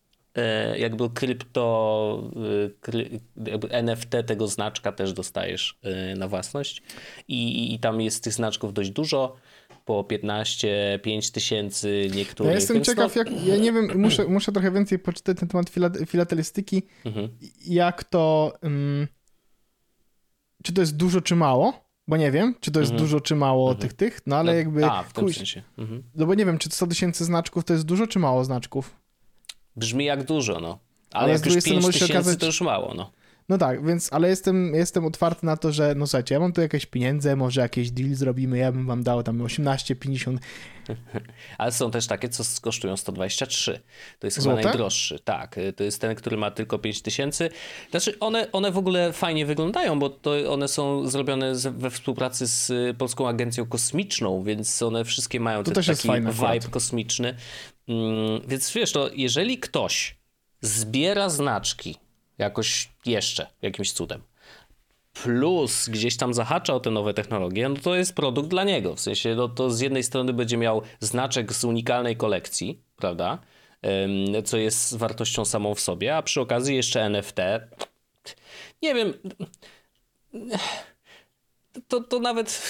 [0.78, 2.32] jakby krypto,
[3.46, 6.84] e, jakby NFT tego znaczka też dostajesz e, na własność.
[7.28, 9.36] I, I tam jest tych znaczków dość dużo.
[9.86, 12.50] Po 15, 5 tysięcy niektórych.
[12.50, 15.48] Ja jestem więc ciekaw, no, jak, ja nie wiem, muszę, muszę trochę więcej poczytać na
[15.48, 17.30] temat fila- filatelistyki, Mhm.
[17.68, 19.08] jak to, ym,
[20.64, 23.08] czy to jest dużo, czy mało, bo nie wiem, czy to jest Mhm.
[23.08, 25.64] dużo, czy mało tych, tych, no ale No, jakby, A, w tym kuś- sensie.
[25.78, 26.04] Mhm.
[26.16, 28.96] no bo nie wiem, czy 100 tysięcy znaczków to jest dużo, czy mało znaczków.
[29.80, 30.80] Brzmi jak dużo, no.
[31.14, 33.12] Ale, Ale jak już strony 5 może się tysięcy, okazać- to już mało, no.
[33.50, 36.62] No tak, więc, ale jestem, jestem otwarty na to, że no słuchajcie, ja mam tu
[36.62, 40.42] jakieś pieniądze, może jakiś deal zrobimy, ja bym wam dał tam 18, 50,
[41.58, 43.80] Ale są też takie, co kosztują 123.
[44.20, 44.64] To jest chyba Złote?
[44.64, 45.20] najdroższy.
[45.20, 47.50] Tak, to jest ten, który ma tylko 5 tysięcy.
[47.92, 52.72] Znaczy, one, one w ogóle fajnie wyglądają, bo to one są zrobione we współpracy z
[52.98, 56.68] Polską Agencją Kosmiczną, więc one wszystkie mają ten taki fajne vibe akurat.
[56.68, 57.36] kosmiczny.
[57.88, 60.18] Mm, więc wiesz, to jeżeli ktoś
[60.62, 61.96] zbiera znaczki
[62.40, 64.22] jakoś jeszcze, jakimś cudem,
[65.14, 68.96] plus gdzieś tam zahacza o te nowe technologie, no to jest produkt dla niego.
[68.96, 73.40] W sensie, no to z jednej strony będzie miał znaczek z unikalnej kolekcji, prawda?
[74.46, 77.38] Co jest wartością samą w sobie, a przy okazji jeszcze NFT.
[78.82, 79.14] Nie wiem.
[81.88, 82.62] To, to nawet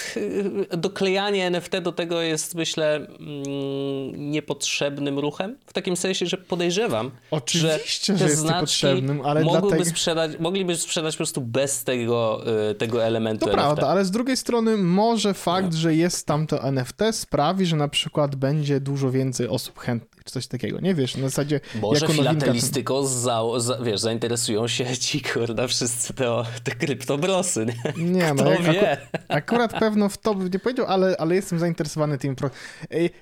[0.70, 5.56] yy, doklejanie NFT do tego jest, myślę, mm, niepotrzebnym ruchem.
[5.66, 9.90] W takim sensie, że podejrzewam, Oczywiście, że, że te jest znaczki niepotrzebnym, ale mogłyby dlatego-
[9.90, 13.64] sprzedać, mogliby sprzedać po prostu bez tego, y, tego elementu To NFT.
[13.64, 17.88] prawda, ale z drugiej strony może fakt, że jest tam to NFT sprawi, że na
[17.88, 20.80] przykład będzie dużo więcej osób chętnych, czy coś takiego.
[20.80, 22.32] Nie wiesz, na zasadzie Może jako nowinka.
[22.32, 28.04] filatelistyką za, za, wiesz, zainteresują się ci, kurda, wszyscy te, te kryptobrosy, nie?
[28.04, 28.92] Nie, no Kto jak, wie?
[28.92, 32.36] Aku, akurat pewno w to bym nie powiedział, ale, ale jestem zainteresowany tym.
[32.36, 32.50] Pro...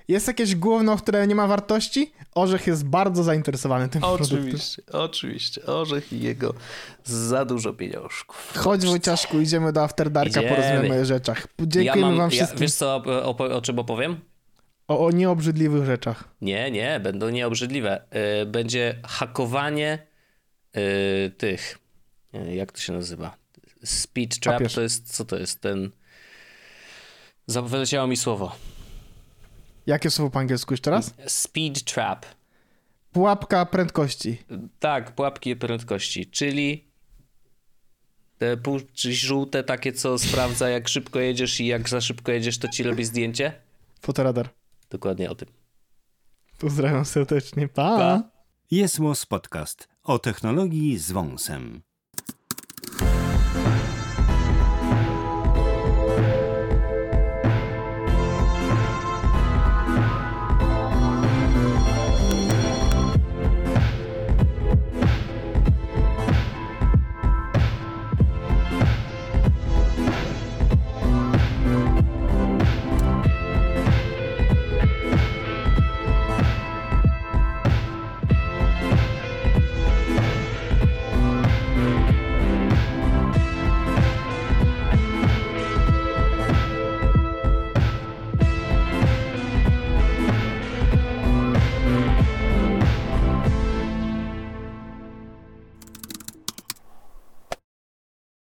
[0.08, 2.12] Jest jakieś gówno, które nie ma wartości?
[2.34, 4.38] Orzech jest bardzo zainteresowany tym produktem.
[4.38, 5.66] Oczywiście, oczywiście.
[5.66, 6.54] Orzech i jego
[7.04, 8.52] za dużo pieniążków.
[8.56, 11.46] Chodź Wojciaszku, idziemy do Afterdarka, porozmawiamy o rzeczach.
[11.60, 14.20] Dziękujemy ja mam, wam ja, wszystkim Wiesz co, o, o, o czym opowiem?
[14.88, 16.24] O, o nieobrzydliwych rzeczach.
[16.40, 18.02] Nie, nie, będą nieobrzydliwe.
[18.42, 20.06] Y, Będzie hakowanie
[20.76, 21.78] y, tych,
[22.34, 23.36] y, jak to się nazywa?
[23.84, 24.74] Speed trap Papież.
[24.74, 25.60] to jest, co to jest?
[25.60, 25.90] Ten,
[27.48, 28.56] wyleciało mi słowo.
[29.86, 31.14] Jakie słowo po angielsku jeszcze raz?
[31.26, 32.26] Speed trap.
[33.12, 34.42] Pułapka prędkości.
[34.80, 36.88] Tak, pułapki prędkości, czyli
[38.38, 42.58] te pół, czy żółte takie, co sprawdza jak szybko jedziesz i jak za szybko jedziesz,
[42.58, 43.52] to ci robi zdjęcie.
[44.00, 44.48] Fotoradar.
[44.90, 45.48] Dokładnie o tym.
[46.58, 47.68] Pozdrawiam serdecznie.
[47.68, 47.96] pa.
[47.96, 48.30] Pa.
[48.70, 51.82] Jest Podcast o technologii z wąsem.